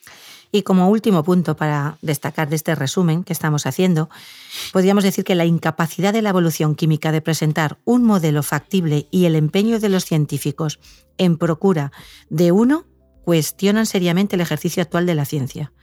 Y 0.51 0.61
como 0.63 0.89
último 0.89 1.23
punto 1.23 1.55
para 1.55 1.97
destacar 2.01 2.49
de 2.49 2.55
este 2.55 2.75
resumen 2.75 3.23
que 3.23 3.33
estamos 3.33 3.65
haciendo, 3.65 4.09
podríamos 4.71 5.03
decir 5.03 5.23
que 5.23 5.35
la 5.35 5.45
incapacidad 5.45 6.13
de 6.13 6.21
la 6.21 6.29
evolución 6.29 6.75
química 6.75 7.11
de 7.11 7.21
presentar 7.21 7.77
un 7.85 8.03
modelo 8.03 8.43
factible 8.43 9.07
y 9.11 9.25
el 9.25 9.35
empeño 9.35 9.79
de 9.79 9.89
los 9.89 10.05
científicos 10.05 10.79
en 11.17 11.37
procura 11.37 11.91
de 12.29 12.51
uno 12.51 12.85
cuestionan 13.23 13.85
seriamente 13.85 14.35
el 14.37 14.41
ejercicio 14.41 14.81
actual 14.81 15.05
de 15.05 15.15
la 15.15 15.25
ciencia. 15.25 15.73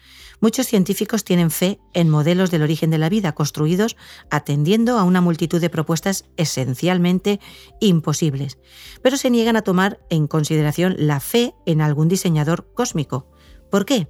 Muchos 0.41 0.67
científicos 0.67 1.25
tienen 1.25 1.51
fe 1.51 1.79
en 1.93 2.09
modelos 2.09 2.51
del 2.51 2.63
origen 2.63 2.91
de 2.91 2.99
la 2.99 3.09
vida 3.09 3.33
construidos 3.33 3.97
atendiendo 4.31 4.99
a 4.99 5.05
una 5.05 5.21
multitud 5.21 5.61
de 5.61 5.71
propuestas 5.71 6.25
esencialmente 6.37 7.41
imposibles, 7.81 8.59
pero 9.03 9.17
se 9.17 9.31
niegan 9.31 9.57
a 9.57 9.63
tomar 9.63 10.01
en 10.11 10.27
consideración 10.27 10.97
la 10.99 11.21
fe 11.21 11.55
en 11.67 11.81
algún 11.81 12.09
diseñador 12.09 12.73
cósmico. 12.75 13.31
¿Por 13.71 13.85
qué? 13.85 14.09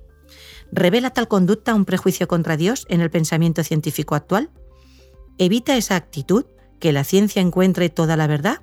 ¿Revela 0.72 1.10
tal 1.10 1.28
conducta 1.28 1.74
un 1.74 1.84
prejuicio 1.84 2.28
contra 2.28 2.56
Dios 2.56 2.86
en 2.88 3.00
el 3.00 3.10
pensamiento 3.10 3.62
científico 3.62 4.14
actual? 4.14 4.50
¿Evita 5.38 5.76
esa 5.76 5.96
actitud 5.96 6.44
que 6.80 6.92
la 6.92 7.04
ciencia 7.04 7.42
encuentre 7.42 7.88
toda 7.88 8.16
la 8.16 8.26
verdad? 8.26 8.62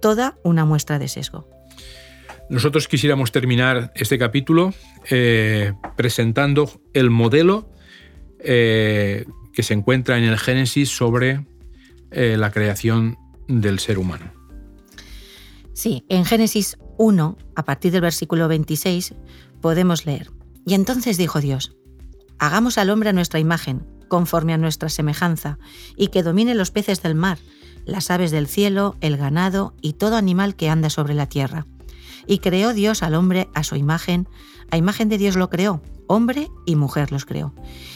Toda 0.00 0.38
una 0.42 0.64
muestra 0.64 0.98
de 0.98 1.08
sesgo. 1.08 1.48
Nosotros 2.48 2.86
quisiéramos 2.86 3.32
terminar 3.32 3.92
este 3.96 4.18
capítulo 4.18 4.72
eh, 5.10 5.72
presentando 5.96 6.70
el 6.92 7.10
modelo 7.10 7.68
eh, 8.38 9.26
que 9.52 9.62
se 9.64 9.74
encuentra 9.74 10.18
en 10.18 10.24
el 10.24 10.38
Génesis 10.38 10.90
sobre 10.90 11.44
eh, 12.12 12.36
la 12.36 12.52
creación 12.52 13.16
del 13.48 13.80
ser 13.80 13.98
humano. 13.98 14.32
Sí, 15.72 16.04
en 16.08 16.24
Génesis 16.24 16.78
1, 16.98 17.36
a 17.56 17.64
partir 17.64 17.92
del 17.92 18.00
versículo 18.00 18.46
26, 18.48 19.14
podemos 19.60 20.06
leer, 20.06 20.30
y 20.66 20.74
entonces 20.74 21.16
dijo 21.16 21.40
Dios, 21.40 21.76
Hagamos 22.38 22.76
al 22.76 22.90
hombre 22.90 23.08
a 23.08 23.12
nuestra 23.14 23.40
imagen, 23.40 23.86
conforme 24.08 24.52
a 24.52 24.58
nuestra 24.58 24.90
semejanza, 24.90 25.58
y 25.96 26.08
que 26.08 26.22
domine 26.22 26.54
los 26.54 26.70
peces 26.70 27.02
del 27.02 27.14
mar, 27.14 27.38
las 27.86 28.10
aves 28.10 28.30
del 28.30 28.46
cielo, 28.46 28.96
el 29.00 29.16
ganado 29.16 29.74
y 29.80 29.94
todo 29.94 30.16
animal 30.16 30.56
que 30.56 30.68
anda 30.68 30.90
sobre 30.90 31.14
la 31.14 31.28
tierra. 31.28 31.66
Y 32.26 32.38
creó 32.38 32.74
Dios 32.74 33.02
al 33.02 33.14
hombre 33.14 33.48
a 33.54 33.62
su 33.62 33.76
imagen, 33.76 34.28
a 34.70 34.76
imagen 34.76 35.08
de 35.08 35.16
Dios 35.16 35.36
lo 35.36 35.48
creó, 35.48 35.80
hombre 36.08 36.50
y 36.66 36.76
mujer 36.76 37.12
los 37.12 37.24
creó. 37.24 37.54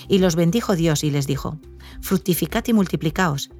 Y 0.09 0.19
los 0.19 0.37
bendijo 0.37 0.77
Dios 0.77 1.05
y 1.05 1.11
les 1.11 1.27
dijo, 1.27 1.59
Fructificad 2.01 2.65
y 2.69 2.73
multiplicaos, 2.73 3.51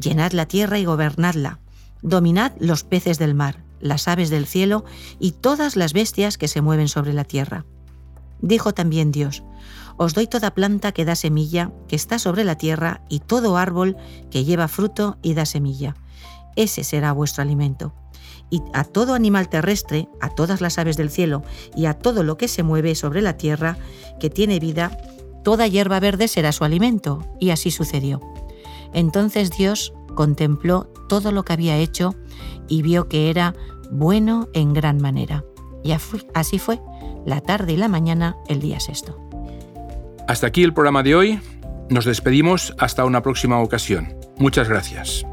llenad 0.00 0.32
la 0.32 0.46
tierra 0.46 0.78
y 0.78 0.86
gobernadla, 0.86 1.60
dominad 2.02 2.52
los 2.58 2.82
peces 2.82 3.18
del 3.18 3.34
mar, 3.34 3.62
las 3.80 4.08
aves 4.08 4.30
del 4.30 4.46
cielo 4.46 4.84
y 5.20 5.32
todas 5.32 5.76
las 5.76 5.92
bestias 5.92 6.38
que 6.38 6.48
se 6.48 6.62
mueven 6.62 6.88
sobre 6.88 7.12
la 7.12 7.24
tierra 7.24 7.66
Dijo 8.40 8.72
también 8.74 9.12
Dios, 9.12 9.42
Os 9.96 10.14
doy 10.14 10.26
toda 10.26 10.54
planta 10.54 10.92
que 10.92 11.04
da 11.04 11.14
semilla, 11.14 11.72
que 11.88 11.96
está 11.96 12.18
sobre 12.18 12.44
la 12.44 12.56
tierra, 12.56 13.02
y 13.08 13.20
todo 13.20 13.56
árbol 13.56 13.96
que 14.30 14.44
lleva 14.44 14.68
fruto 14.68 15.18
y 15.22 15.34
da 15.34 15.46
semilla. 15.46 15.94
Ese 16.54 16.84
será 16.84 17.12
vuestro 17.12 17.42
alimento. 17.42 17.94
Y 18.50 18.62
a 18.72 18.84
todo 18.84 19.14
animal 19.14 19.48
terrestre, 19.48 20.08
a 20.20 20.28
todas 20.28 20.60
las 20.60 20.78
aves 20.78 20.96
del 20.96 21.10
cielo, 21.10 21.42
y 21.74 21.86
a 21.86 21.94
todo 21.94 22.22
lo 22.22 22.36
que 22.36 22.48
se 22.48 22.62
mueve 22.62 22.94
sobre 22.94 23.22
la 23.22 23.36
tierra, 23.36 23.76
que 24.20 24.30
tiene 24.30 24.60
vida, 24.60 24.96
toda 25.42 25.66
hierba 25.66 26.00
verde 26.00 26.28
será 26.28 26.52
su 26.52 26.64
alimento. 26.64 27.26
Y 27.40 27.50
así 27.50 27.70
sucedió. 27.70 28.20
Entonces 28.92 29.50
Dios 29.50 29.92
contempló 30.14 30.92
todo 31.08 31.32
lo 31.32 31.44
que 31.44 31.52
había 31.52 31.76
hecho 31.76 32.14
y 32.68 32.82
vio 32.82 33.08
que 33.08 33.30
era 33.30 33.54
bueno 33.90 34.48
en 34.52 34.72
gran 34.72 35.00
manera. 35.00 35.44
Y 35.84 35.92
así 36.34 36.58
fue 36.58 36.80
la 37.26 37.42
tarde 37.42 37.74
y 37.74 37.76
la 37.76 37.88
mañana 37.88 38.36
el 38.48 38.60
día 38.60 38.80
sexto. 38.80 39.20
Hasta 40.26 40.46
aquí 40.46 40.62
el 40.62 40.72
programa 40.72 41.02
de 41.02 41.14
hoy. 41.14 41.40
Nos 41.90 42.04
despedimos 42.04 42.74
hasta 42.78 43.04
una 43.04 43.22
próxima 43.22 43.60
ocasión. 43.60 44.16
Muchas 44.38 44.68
gracias. 44.68 45.26